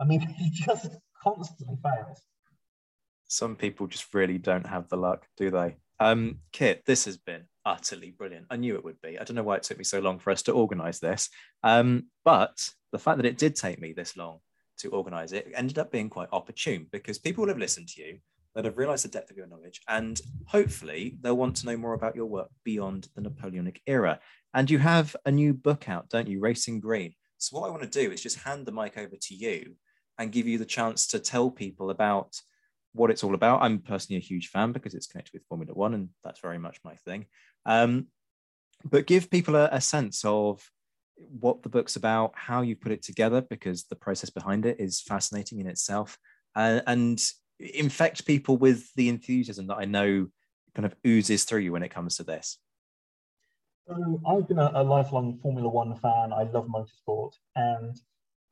[0.00, 2.22] I mean, he just constantly fails.
[3.26, 5.76] Some people just really don't have the luck, do they?
[6.00, 8.46] Um, Kit, this has been utterly brilliant.
[8.50, 9.18] I knew it would be.
[9.18, 11.30] I don't know why it took me so long for us to organize this.
[11.62, 14.38] Um, but the fact that it did take me this long
[14.78, 18.18] to organize it ended up being quite opportune because people will have listened to you
[18.54, 21.94] that have realized the depth of your knowledge and hopefully they'll want to know more
[21.94, 24.20] about your work beyond the Napoleonic era.
[24.52, 26.40] And you have a new book out, don't you?
[26.40, 27.14] Racing Green.
[27.38, 29.76] So what I want to do is just hand the mic over to you
[30.18, 32.36] and give you the chance to tell people about
[32.94, 33.62] what it's all about.
[33.62, 36.78] I'm personally a huge fan because it's connected with Formula One, and that's very much
[36.84, 37.26] my thing.
[37.66, 38.06] Um,
[38.88, 40.62] but give people a, a, sense of
[41.16, 45.00] what the book's about, how you put it together, because the process behind it is
[45.00, 46.18] fascinating in itself,
[46.54, 47.20] uh, and
[47.58, 50.28] infect people with the enthusiasm that I know
[50.74, 52.58] kind of oozes through you when it comes to this.
[53.86, 56.32] So I've been a, a lifelong Formula One fan.
[56.32, 57.96] I love motorsport, and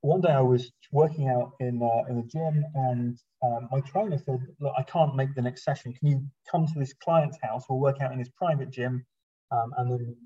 [0.03, 4.19] one day I was working out in uh, in the gym, and um, my trainer
[4.19, 5.93] said, "Look, I can't make the next session.
[5.95, 7.65] Can you come to this client's house?
[7.69, 9.07] We'll work out in his private gym,
[9.53, 10.17] um, and then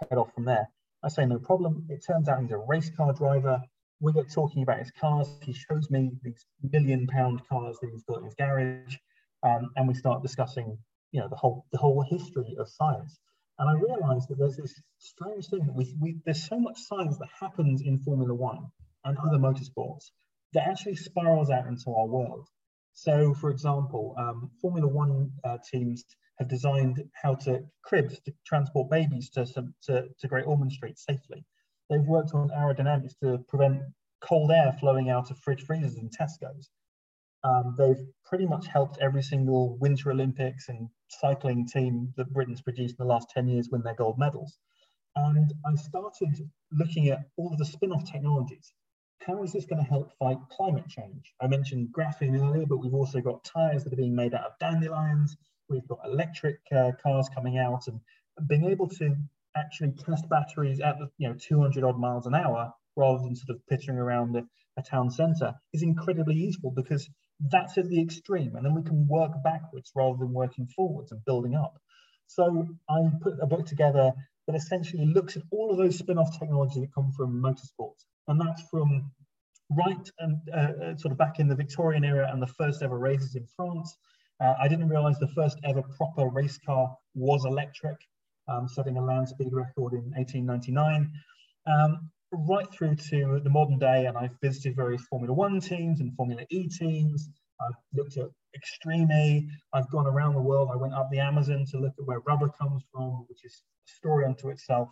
[0.00, 0.68] head off from there."
[1.02, 3.62] I say, "No problem." It turns out he's a race car driver.
[4.00, 5.34] We get talking about his cars.
[5.42, 8.96] He shows me these million pound cars that he's got in his garage,
[9.42, 10.76] um, and we start discussing,
[11.12, 13.18] you know, the whole the whole history of science.
[13.58, 17.16] And I realized that there's this strange thing that we, we there's so much science
[17.16, 18.70] that happens in Formula One
[19.04, 20.10] and other motorsports
[20.52, 22.48] that actually spirals out into our world.
[22.92, 26.04] So, for example, um, Formula One uh, teams
[26.38, 30.98] have designed how to cribs to transport babies to, some, to, to Great Ormond Street
[30.98, 31.44] safely.
[31.88, 33.82] They've worked on aerodynamics to prevent
[34.20, 36.70] cold air flowing out of fridge freezers in Tesco's.
[37.42, 42.96] Um, they've pretty much helped every single Winter Olympics and cycling team that Britain's produced
[42.98, 44.58] in the last 10 years win their gold medals.
[45.16, 48.72] And I started looking at all of the spin off technologies
[49.26, 51.32] how is this going to help fight climate change?
[51.40, 54.58] I mentioned graphene earlier, but we've also got tires that are being made out of
[54.58, 55.36] dandelions.
[55.68, 58.00] We've got electric uh, cars coming out and
[58.48, 59.16] being able to
[59.56, 63.66] actually test batteries at you know 200 odd miles an hour rather than sort of
[63.66, 64.44] pittering around a,
[64.76, 67.08] a town centre is incredibly useful because
[67.50, 71.24] that's at the extreme and then we can work backwards rather than working forwards and
[71.24, 71.74] building up.
[72.26, 74.12] So I put a book together
[74.46, 78.62] that essentially looks at all of those spin-off technologies that come from motorsports, and that's
[78.70, 79.10] from
[79.70, 82.98] right and uh, uh, sort of back in the Victorian era and the first ever
[82.98, 83.96] races in France.
[84.40, 87.96] Uh, I didn't realize the first ever proper race car was electric,
[88.48, 91.12] um, setting a land speed record in 1899.
[91.66, 96.14] Um, right through to the modern day, and I've visited various Formula One teams and
[96.14, 97.28] Formula E teams.
[97.60, 99.48] I've looked at Extreme E.
[99.72, 100.70] I've gone around the world.
[100.72, 103.90] I went up the Amazon to look at where rubber comes from, which is a
[103.90, 104.88] story unto itself.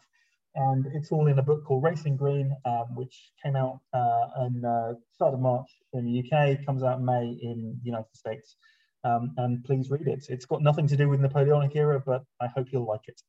[0.59, 4.65] And it's all in a book called Racing Green, um, which came out uh, in
[4.65, 8.57] uh, start of March in the UK, comes out in May in the United States.
[9.05, 10.27] Um, and please read it.
[10.29, 13.21] It's got nothing to do with Napoleonic era, but I hope you'll like it.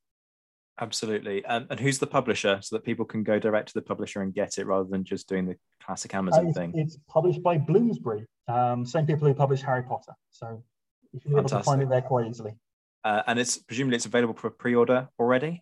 [0.81, 1.45] Absolutely.
[1.45, 4.33] Um, and who's the publisher so that people can go direct to the publisher and
[4.33, 6.71] get it rather than just doing the classic Amazon uh, thing?
[6.73, 10.13] It's published by Bloomsbury, um, same people who publish Harry Potter.
[10.31, 10.63] So
[11.11, 12.53] you should be able to find it there quite easily.
[13.03, 15.61] Uh, and it's presumably it's available for pre-order already.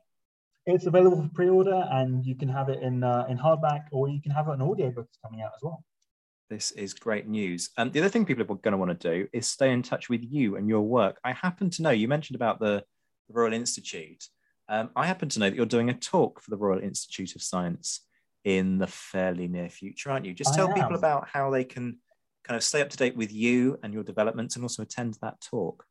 [0.67, 4.21] It's available for pre-order, and you can have it in uh, in hardback, or you
[4.21, 5.83] can have it in audiobook coming out as well.
[6.49, 7.69] This is great news.
[7.77, 9.81] And um, the other thing people are going to want to do is stay in
[9.81, 11.19] touch with you and your work.
[11.23, 12.83] I happen to know you mentioned about the,
[13.27, 14.25] the Royal Institute.
[14.69, 17.41] Um, I happen to know that you're doing a talk for the Royal Institute of
[17.41, 18.01] Science
[18.43, 20.33] in the fairly near future, aren't you?
[20.33, 21.97] Just tell people about how they can
[22.45, 25.39] kind of stay up to date with you and your developments and also attend that
[25.41, 25.85] talk.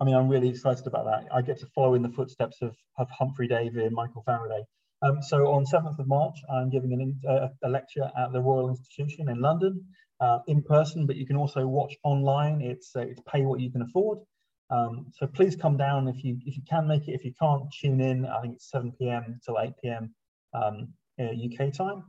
[0.00, 1.28] I mean, I'm really excited about that.
[1.32, 4.64] I get to follow in the footsteps of, of Humphry Davy and Michael Faraday.
[5.02, 8.68] Um, so on 7th of March, I'm giving an, uh, a lecture at the Royal
[8.68, 9.84] Institution in London
[10.20, 12.60] uh, in person, but you can also watch online.
[12.60, 14.18] It's, uh, it's pay what you can afford.
[14.70, 17.12] Um, so please come down if you if you can make it.
[17.12, 18.24] If you can't, tune in.
[18.24, 19.38] I think it's 7 p.m.
[19.44, 20.14] till 8 p.m.
[20.54, 20.88] Um,
[21.20, 22.02] UK time.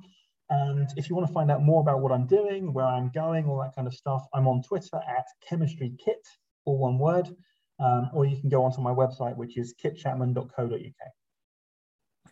[0.50, 3.46] And if you want to find out more about what I'm doing, where I'm going,
[3.46, 6.26] all that kind of stuff, I'm on Twitter at chemistry kit,
[6.66, 7.28] all one word,
[7.80, 11.12] um, or you can go onto my website, which is kitchapman.co.uk.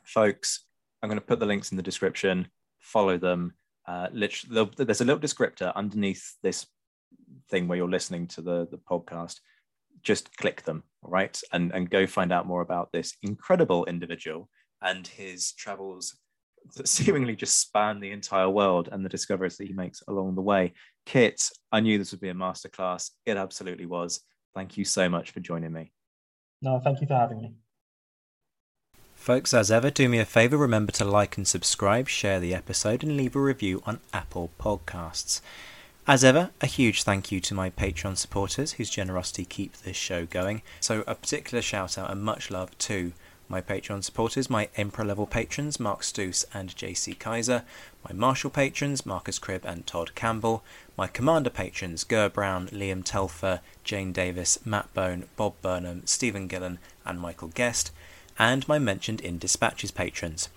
[0.04, 0.66] Folks,
[1.02, 2.48] I'm going to put the links in the description.
[2.80, 3.54] Follow them.
[3.86, 6.66] Uh, literally, there's a little descriptor underneath this
[7.50, 9.40] thing where you're listening to the, the podcast
[10.02, 11.40] just click them, right?
[11.52, 14.50] And, and go find out more about this incredible individual
[14.82, 16.18] and his travels
[16.76, 20.42] that seemingly just span the entire world and the discoveries that he makes along the
[20.42, 20.74] way.
[21.06, 23.12] Kit, I knew this would be a masterclass.
[23.26, 24.22] It absolutely was.
[24.56, 25.92] Thank you so much for joining me.
[26.62, 27.54] No, thank you for having me.
[29.16, 33.04] Folks, as ever, do me a favour, remember to like and subscribe, share the episode,
[33.04, 35.40] and leave a review on Apple Podcasts.
[36.06, 40.26] As ever, a huge thank you to my Patreon supporters whose generosity keep this show
[40.26, 40.62] going.
[40.82, 43.14] So, a particular shout out and much love to
[43.48, 47.64] my Patreon supporters, my Emperor level patrons, Mark Stoos and JC Kaiser,
[48.08, 50.64] my Marshal patrons, Marcus Cribb and Todd Campbell,
[50.98, 56.80] my Commander patrons, Ger Brown, Liam Telfer, Jane Davis, Matt Bone, Bob Burnham, Stephen Gillen,
[57.06, 57.92] and Michael Guest,
[58.40, 60.50] and my mentioned in Dispatches patrons,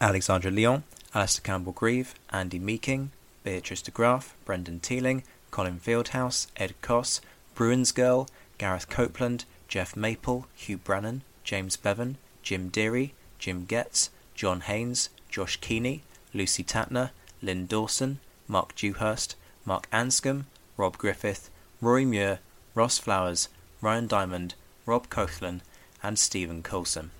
[0.00, 0.84] Alexandra Lyon,
[1.14, 3.10] Alistair Campbell Grieve, Andy Meeking,
[3.42, 7.20] Beatrice de Graaf, Brendan Teeling, Colin Fieldhouse, Ed Koss,
[7.54, 8.28] Bruins Girl,
[8.58, 15.56] Gareth Copeland, Jeff Maple, Hugh Brannan, James Bevan, Jim Deary, Jim Getz, John Haynes, Josh
[15.56, 17.10] Keeney, Lucy Tatner,
[17.42, 19.34] Lynn Dawson, Mark Dewhurst,
[19.64, 20.44] Mark Anscombe,
[20.76, 22.38] Rob Griffith, Rory Muir,
[22.76, 23.48] Ross Flowers,
[23.80, 24.54] Ryan Diamond,
[24.86, 25.60] Rob Coughlin,
[26.04, 27.10] and Stephen Coulson.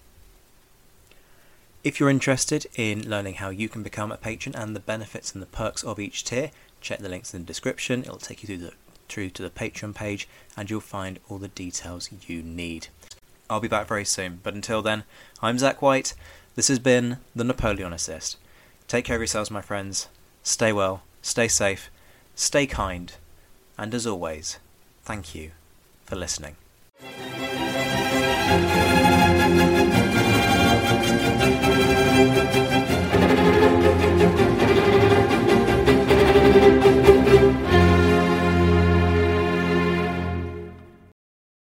[1.82, 5.42] If you're interested in learning how you can become a patron and the benefits and
[5.42, 8.02] the perks of each tier, check the links in the description.
[8.02, 8.74] It'll take you through the
[9.08, 12.86] through to the Patreon page and you'll find all the details you need.
[13.50, 15.02] I'll be back very soon, but until then,
[15.42, 16.14] I'm Zach White.
[16.54, 18.36] This has been the Napoleonicist.
[18.86, 20.08] Take care of yourselves, my friends.
[20.44, 21.90] Stay well, stay safe,
[22.36, 23.12] stay kind,
[23.76, 24.60] and as always,
[25.02, 25.50] thank you
[26.06, 26.54] for listening.